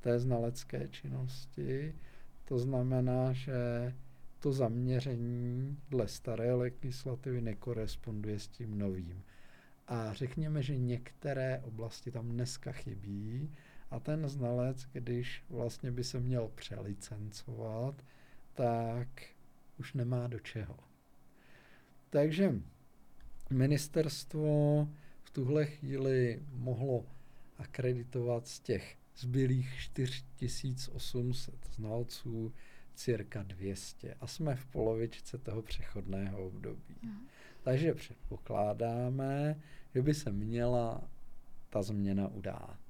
[0.00, 1.94] té znalecké činnosti.
[2.44, 3.94] To znamená, že
[4.44, 9.22] to zaměření dle staré legislativy nekoresponduje s tím novým.
[9.88, 13.54] A řekněme, že některé oblasti tam dneska chybí
[13.90, 18.04] a ten znalec, když vlastně by se měl přelicencovat,
[18.54, 19.08] tak
[19.78, 20.78] už nemá do čeho.
[22.10, 22.54] Takže
[23.50, 24.88] ministerstvo
[25.22, 27.06] v tuhle chvíli mohlo
[27.58, 32.52] akreditovat z těch zbylých 4800 znalců
[32.94, 36.96] cirka 200 a jsme v polovičce toho přechodného období.
[37.02, 37.26] Mm.
[37.62, 39.60] Takže předpokládáme,
[39.94, 41.08] že by se měla
[41.70, 42.80] ta změna udát.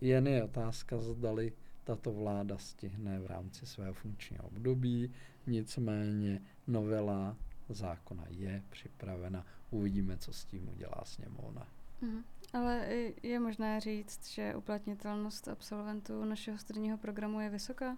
[0.00, 1.52] Jen je otázka, zdali
[1.84, 5.12] tato vláda stihne v rámci svého funkčního období,
[5.46, 7.36] nicméně novela
[7.68, 9.46] zákona je připravena.
[9.70, 11.68] Uvidíme, co s tím udělá sněmovna.
[12.00, 12.24] Mm.
[12.52, 12.86] Ale
[13.22, 17.96] je možné říct, že uplatnitelnost absolventů našeho studijního programu je vysoká?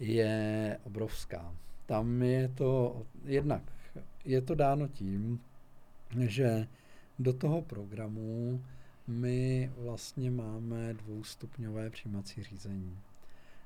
[0.00, 1.54] Je obrovská.
[1.86, 3.62] Tam je to jednak,
[4.24, 5.40] je to dáno tím,
[6.26, 6.66] že
[7.18, 8.62] do toho programu
[9.06, 12.98] my vlastně máme dvoustupňové přijímací řízení.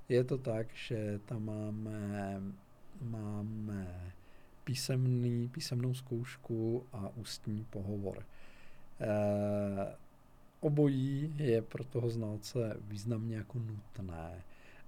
[0.08, 2.42] Je to tak, že tam máme,
[3.00, 4.12] máme
[4.64, 8.24] písemný, písemnou zkoušku a ústní pohovor.
[9.00, 9.96] Eh,
[10.60, 14.42] obojí je pro toho znalce významně jako nutné.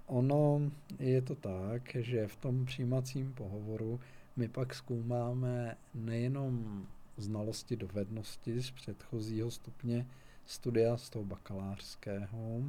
[0.07, 3.99] Ono je to tak, že v tom přijímacím pohovoru
[4.35, 6.85] my pak zkoumáme nejenom
[7.17, 10.05] znalosti, dovednosti z předchozího stupně
[10.45, 12.63] studia, z toho bakalářského,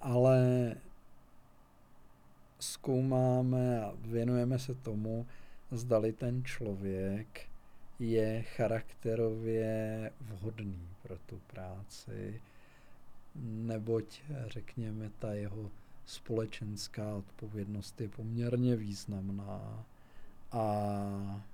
[0.00, 0.74] ale
[2.60, 5.26] zkoumáme a věnujeme se tomu,
[5.70, 7.48] zdali ten člověk
[7.98, 12.40] je charakterově vhodný pro tu práci,
[13.34, 15.70] neboť, řekněme, ta jeho
[16.06, 19.84] společenská odpovědnost je poměrně významná.
[20.52, 21.44] A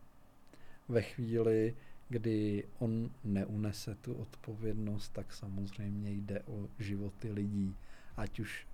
[0.89, 1.75] ve chvíli,
[2.09, 7.77] kdy on neunese tu odpovědnost, tak samozřejmě jde o životy lidí,
[8.17, 8.67] ať už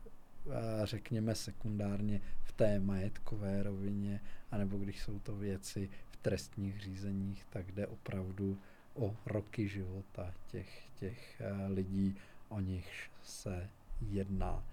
[0.84, 4.20] řekněme sekundárně v té majetkové rovině,
[4.50, 5.90] anebo když jsou to věci
[6.22, 8.58] trestních řízeních, tak jde opravdu
[8.94, 12.16] o roky života těch, těch eh, lidí,
[12.50, 13.68] o nich se
[14.10, 14.64] jedná.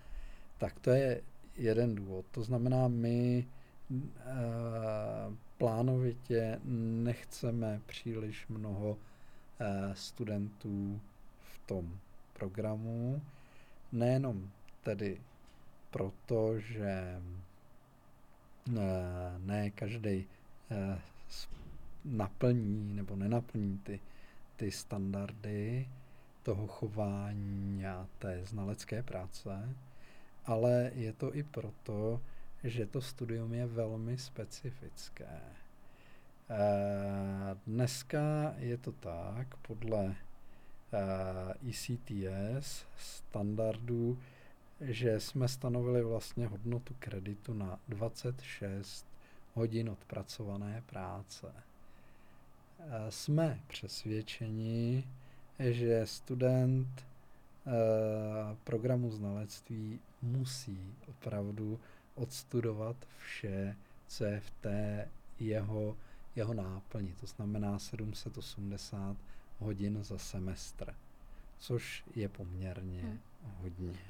[0.57, 1.21] Tak to je
[1.55, 2.25] jeden důvod.
[2.31, 4.05] To znamená, my e,
[5.57, 6.59] plánovitě
[7.03, 8.97] nechceme příliš mnoho
[9.59, 10.99] e, studentů
[11.39, 11.99] v tom
[12.33, 13.21] programu,
[13.91, 14.49] nejenom
[14.83, 15.21] tedy
[15.91, 17.21] proto, že e,
[19.37, 20.27] ne každý
[22.05, 23.99] naplní nebo nenaplní ty,
[24.55, 25.87] ty standardy
[26.47, 29.75] toho chování a té znalecké práce,
[30.45, 32.21] ale je to i proto,
[32.63, 35.39] že to studium je velmi specifické.
[36.49, 40.15] Eh, dneska je to tak, podle
[41.69, 44.19] ECTS eh, standardů,
[44.81, 49.05] že jsme stanovili vlastně hodnotu kreditu na 26
[49.53, 51.53] hodin odpracované práce.
[52.79, 55.03] Eh, jsme přesvědčeni,
[55.59, 56.87] že student
[57.67, 57.71] eh,
[58.63, 61.79] programu znalectví musí opravdu
[62.15, 63.75] odstudovat vše,
[64.07, 65.07] co je v té
[65.39, 65.97] jeho,
[66.35, 69.17] jeho náplni, to znamená 780
[69.59, 70.93] hodin za semestr,
[71.59, 73.19] což je poměrně hmm.
[73.61, 73.93] hodně.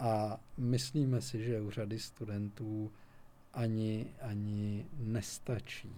[0.00, 2.92] A myslíme si, že u řady studentů
[3.52, 5.92] ani, ani nestačí,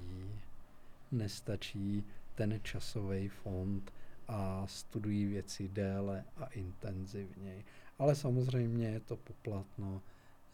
[1.12, 2.04] nestačí
[2.34, 3.92] ten časový fond
[4.32, 7.64] a studují věci déle a intenzivněji.
[7.98, 10.02] Ale samozřejmě je to poplatno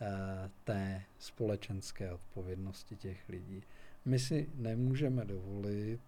[0.01, 3.63] eh, té společenské odpovědnosti těch lidí.
[4.05, 6.01] My si nemůžeme dovolit,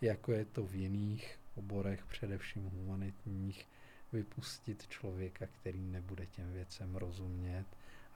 [0.00, 3.66] jako je to v jiných oborech, především humanitních,
[4.12, 7.64] vypustit člověka, který nebude těm věcem rozumět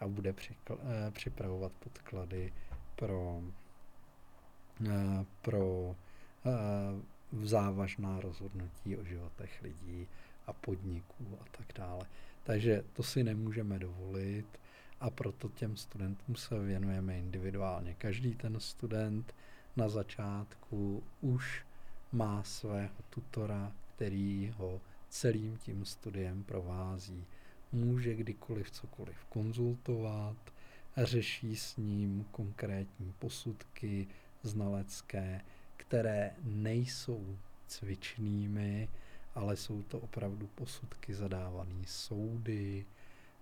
[0.01, 2.53] a bude přikl- eh, připravovat podklady
[2.97, 3.43] pro,
[4.87, 5.97] eh, pro
[7.43, 10.09] závažná rozhodnutí o životech lidí
[10.47, 12.07] a podniků a tak dále.
[12.45, 14.47] Takže to si nemůžeme dovolit
[15.01, 17.95] a proto těm studentům se věnujeme individuálně.
[17.95, 19.35] Každý ten student
[19.77, 21.65] na začátku už
[22.13, 27.25] má svého tutora, který ho celým tím studiem provází.
[27.73, 30.37] Může kdykoliv cokoliv konzultovat,
[30.97, 34.07] řeší s ním konkrétní posudky
[34.43, 35.41] znalecké,
[35.77, 38.89] které nejsou cvičnými,
[39.35, 42.87] ale jsou to opravdu posudky zadávané soudy,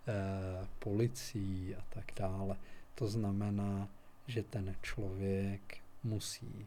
[0.09, 2.57] eh, policií a tak dále.
[2.95, 3.89] To znamená,
[4.27, 6.67] že ten člověk musí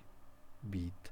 [0.63, 1.09] být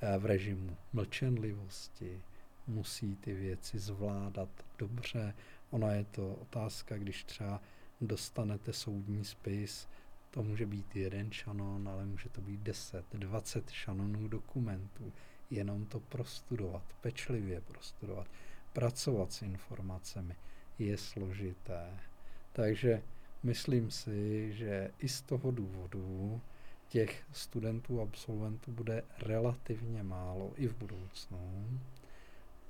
[0.00, 2.22] eh, v režimu mlčenlivosti,
[2.66, 5.34] musí ty věci zvládat dobře.
[5.70, 7.60] Ona je to otázka, když třeba
[8.00, 9.88] dostanete soudní spis,
[10.36, 15.12] to může být jeden šanon, ale může to být 10, 20 šanonů dokumentů.
[15.50, 18.26] Jenom to prostudovat, pečlivě prostudovat,
[18.72, 20.36] pracovat s informacemi
[20.78, 22.00] je složité.
[22.52, 23.02] Takže
[23.42, 26.40] myslím si, že i z toho důvodu
[26.88, 31.80] těch studentů, absolventů bude relativně málo i v budoucnu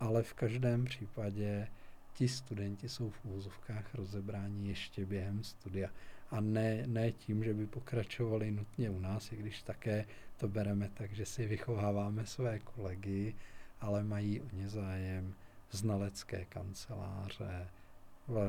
[0.01, 1.69] ale v každém případě
[2.15, 5.91] ti studenti jsou v úzovkách rozebráni ještě během studia.
[6.31, 10.07] A ne, ne tím, že by pokračovali nutně u nás, i když také
[10.37, 13.35] to bereme tak, že si vychováváme své kolegy,
[13.81, 15.35] ale mají o ně zájem
[15.71, 17.69] znalecké kanceláře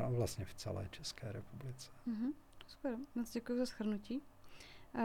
[0.10, 1.92] vlastně v celé České republice.
[2.08, 2.34] Mm-hmm.
[2.68, 4.22] Super, moc děkuji za shrnutí.
[4.94, 5.02] Uh,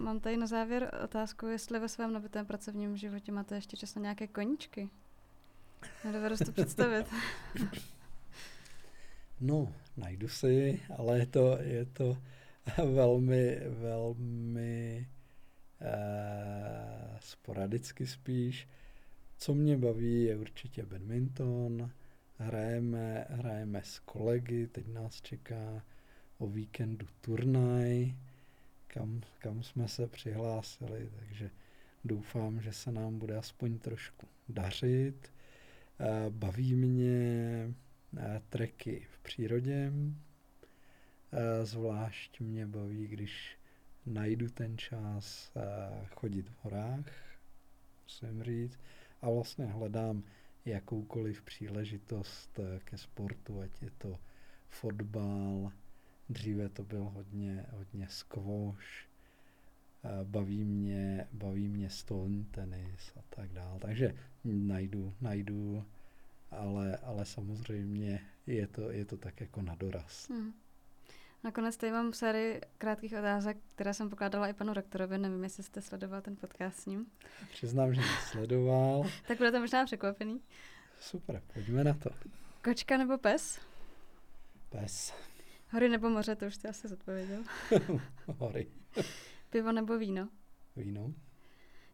[0.00, 4.02] mám tady na závěr otázku, jestli ve svém nabitém pracovním životě máte ještě čas na
[4.02, 4.90] nějaké koníčky?
[6.04, 7.06] Nedovedu si to představit.
[9.40, 12.18] No, najdu si, ale je to, je to
[12.92, 15.08] velmi, velmi
[15.80, 18.68] eh, sporadicky spíš.
[19.36, 21.90] Co mě baví, je určitě badminton.
[22.38, 25.82] Hrajeme, hrajeme s kolegy, teď nás čeká
[26.38, 28.14] o víkendu turnaj,
[28.86, 31.50] kam, kam jsme se přihlásili, takže
[32.04, 35.32] doufám, že se nám bude aspoň trošku dařit.
[36.00, 37.74] Eh, baví mě
[38.48, 39.92] treky v přírodě,
[41.32, 43.58] eh, zvlášť mě baví, když
[44.06, 45.52] najdu ten čas
[46.14, 47.06] chodit v horách,
[48.04, 48.80] musím říct,
[49.22, 50.22] a vlastně hledám
[50.64, 54.18] jakoukoliv příležitost ke sportu, ať je to
[54.68, 55.72] fotbal,
[56.28, 59.08] dříve to byl hodně, hodně squash,
[60.24, 63.78] baví mě, baví mě stolní tenis a tak dále.
[63.80, 65.84] Takže najdu, najdu,
[66.50, 70.28] ale, ale samozřejmě je to, je to tak jako na doraz.
[70.28, 70.52] Hmm.
[71.44, 75.18] Nakonec tady mám sérii krátkých otázek, které jsem pokládala i panu rektorovi.
[75.18, 77.06] Nevím, jestli jste sledoval ten podcast s ním.
[77.50, 79.04] Přiznám, že sledoval.
[79.28, 80.40] tak budete možná překvapený.
[81.00, 82.10] Super, pojďme na to.
[82.64, 83.60] Kočka nebo pes?
[84.68, 85.14] Pes.
[85.70, 87.42] Hory nebo moře, to už jste asi zodpověděl.
[88.38, 88.66] Hory.
[89.50, 90.28] Pivo nebo víno?
[90.76, 91.14] Víno.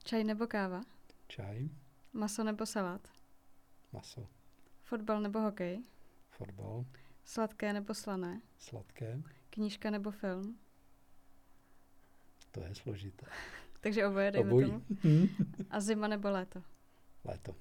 [0.05, 0.81] Čaj nebo káva?
[1.29, 1.69] Čaj.
[2.13, 3.09] Maso nebo salát?
[3.93, 4.36] Maso.
[4.87, 5.83] Fotbal nebo hokej?
[6.31, 6.85] Fotbal.
[7.25, 8.41] Sladké nebo slané?
[8.59, 9.23] Sladké.
[9.51, 10.59] Knížka nebo film?
[12.53, 13.27] To je složité.
[13.81, 14.67] Takže oboje, dejme Obojí.
[14.71, 14.83] tomu.
[15.71, 16.63] A zima nebo léto?
[17.25, 17.55] Léto.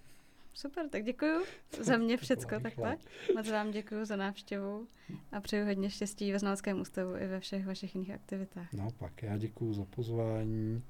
[0.53, 1.45] Super, tak děkuji
[1.81, 2.97] za mě všecko takhle.
[3.35, 4.87] Moc vám děkuji za návštěvu
[5.31, 8.73] a přeju hodně štěstí ve Znaleckém ústavu i ve všech vašich jiných aktivitách.
[8.73, 10.83] No pak já děkuji za pozvání,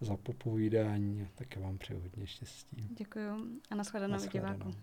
[0.00, 2.88] za popovídání a také vám přeju hodně štěstí.
[2.98, 3.28] Děkuji
[3.70, 4.58] a nashledanou, nashledanou.
[4.58, 4.82] divákům.